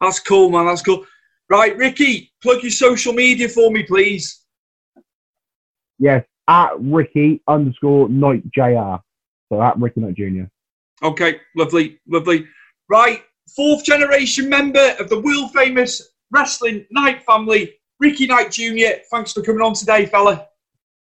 That's 0.00 0.20
cool, 0.20 0.50
man. 0.50 0.66
That's 0.66 0.82
cool. 0.82 1.04
Right, 1.50 1.76
Ricky, 1.76 2.30
plug 2.42 2.62
your 2.62 2.70
social 2.70 3.12
media 3.12 3.48
for 3.48 3.70
me, 3.70 3.82
please. 3.82 4.42
Yes, 5.98 6.24
at 6.46 6.78
Ricky 6.78 7.42
underscore 7.48 8.08
Knight 8.08 8.42
Jr. 8.52 8.96
So 9.50 9.62
at 9.62 9.78
Ricky 9.78 10.00
Knight 10.00 10.14
Jr. 10.14 10.44
Okay, 11.02 11.40
lovely, 11.56 12.00
lovely. 12.06 12.46
Right, 12.88 13.22
fourth 13.54 13.84
generation 13.84 14.48
member 14.48 14.94
of 14.98 15.08
the 15.08 15.20
world 15.20 15.52
famous 15.52 16.10
wrestling 16.30 16.86
Knight 16.90 17.22
family, 17.24 17.74
Ricky 18.00 18.26
Knight 18.26 18.50
Jr. 18.50 19.00
Thanks 19.10 19.32
for 19.32 19.42
coming 19.42 19.62
on 19.62 19.74
today, 19.74 20.06
fella. 20.06 20.46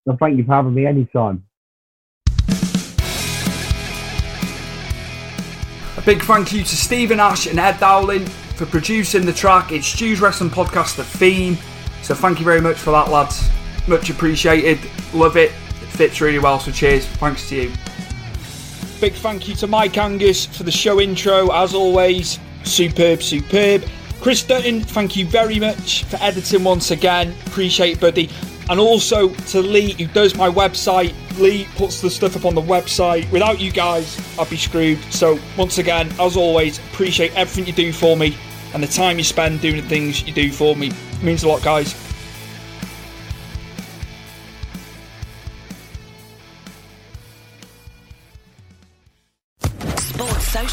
And 0.06 0.18
thank 0.18 0.36
you 0.36 0.44
for 0.44 0.52
having 0.52 0.74
me 0.74 0.86
anytime. 0.86 1.44
A 5.96 6.04
big 6.04 6.22
thank 6.22 6.52
you 6.52 6.62
to 6.62 6.76
Stephen 6.76 7.20
Ash 7.20 7.46
and 7.46 7.60
Ed 7.60 7.78
Dowling 7.78 8.26
for 8.56 8.66
producing 8.66 9.24
the 9.24 9.32
track. 9.32 9.70
It's 9.70 9.86
Stu's 9.86 10.20
Wrestling 10.20 10.50
Podcast, 10.50 10.96
the 10.96 11.04
theme. 11.04 11.56
So 12.02 12.14
thank 12.14 12.40
you 12.40 12.44
very 12.44 12.60
much 12.60 12.76
for 12.76 12.90
that, 12.90 13.08
lads. 13.10 13.48
Much 13.86 14.10
appreciated. 14.10 14.78
Love 15.14 15.36
it. 15.36 15.50
It 15.50 15.88
fits 15.88 16.20
really 16.20 16.40
well. 16.40 16.58
So 16.58 16.72
cheers. 16.72 17.06
Thanks 17.06 17.48
to 17.50 17.56
you. 17.56 17.72
Big 19.02 19.14
thank 19.14 19.48
you 19.48 19.56
to 19.56 19.66
Mike 19.66 19.98
Angus 19.98 20.46
for 20.46 20.62
the 20.62 20.70
show 20.70 21.00
intro, 21.00 21.48
as 21.52 21.74
always. 21.74 22.38
Superb, 22.62 23.20
superb. 23.20 23.84
Chris 24.20 24.44
Dutton, 24.44 24.80
thank 24.80 25.16
you 25.16 25.26
very 25.26 25.58
much 25.58 26.04
for 26.04 26.18
editing 26.20 26.62
once 26.62 26.92
again. 26.92 27.34
Appreciate 27.46 27.96
it, 27.96 28.00
buddy. 28.00 28.30
And 28.70 28.78
also 28.78 29.30
to 29.30 29.60
Lee, 29.60 29.94
who 29.94 30.06
does 30.06 30.36
my 30.36 30.48
website. 30.48 31.14
Lee 31.40 31.66
puts 31.74 32.00
the 32.00 32.08
stuff 32.10 32.36
up 32.36 32.44
on 32.44 32.54
the 32.54 32.62
website. 32.62 33.28
Without 33.32 33.58
you 33.58 33.72
guys, 33.72 34.20
I'd 34.38 34.48
be 34.48 34.56
screwed. 34.56 35.00
So, 35.12 35.36
once 35.58 35.78
again, 35.78 36.08
as 36.20 36.36
always, 36.36 36.78
appreciate 36.78 37.34
everything 37.34 37.66
you 37.66 37.72
do 37.72 37.92
for 37.92 38.16
me 38.16 38.36
and 38.72 38.80
the 38.80 38.86
time 38.86 39.18
you 39.18 39.24
spend 39.24 39.60
doing 39.60 39.78
the 39.78 39.88
things 39.88 40.24
you 40.24 40.32
do 40.32 40.52
for 40.52 40.76
me. 40.76 40.92
It 40.92 41.22
means 41.24 41.42
a 41.42 41.48
lot, 41.48 41.64
guys. 41.64 41.92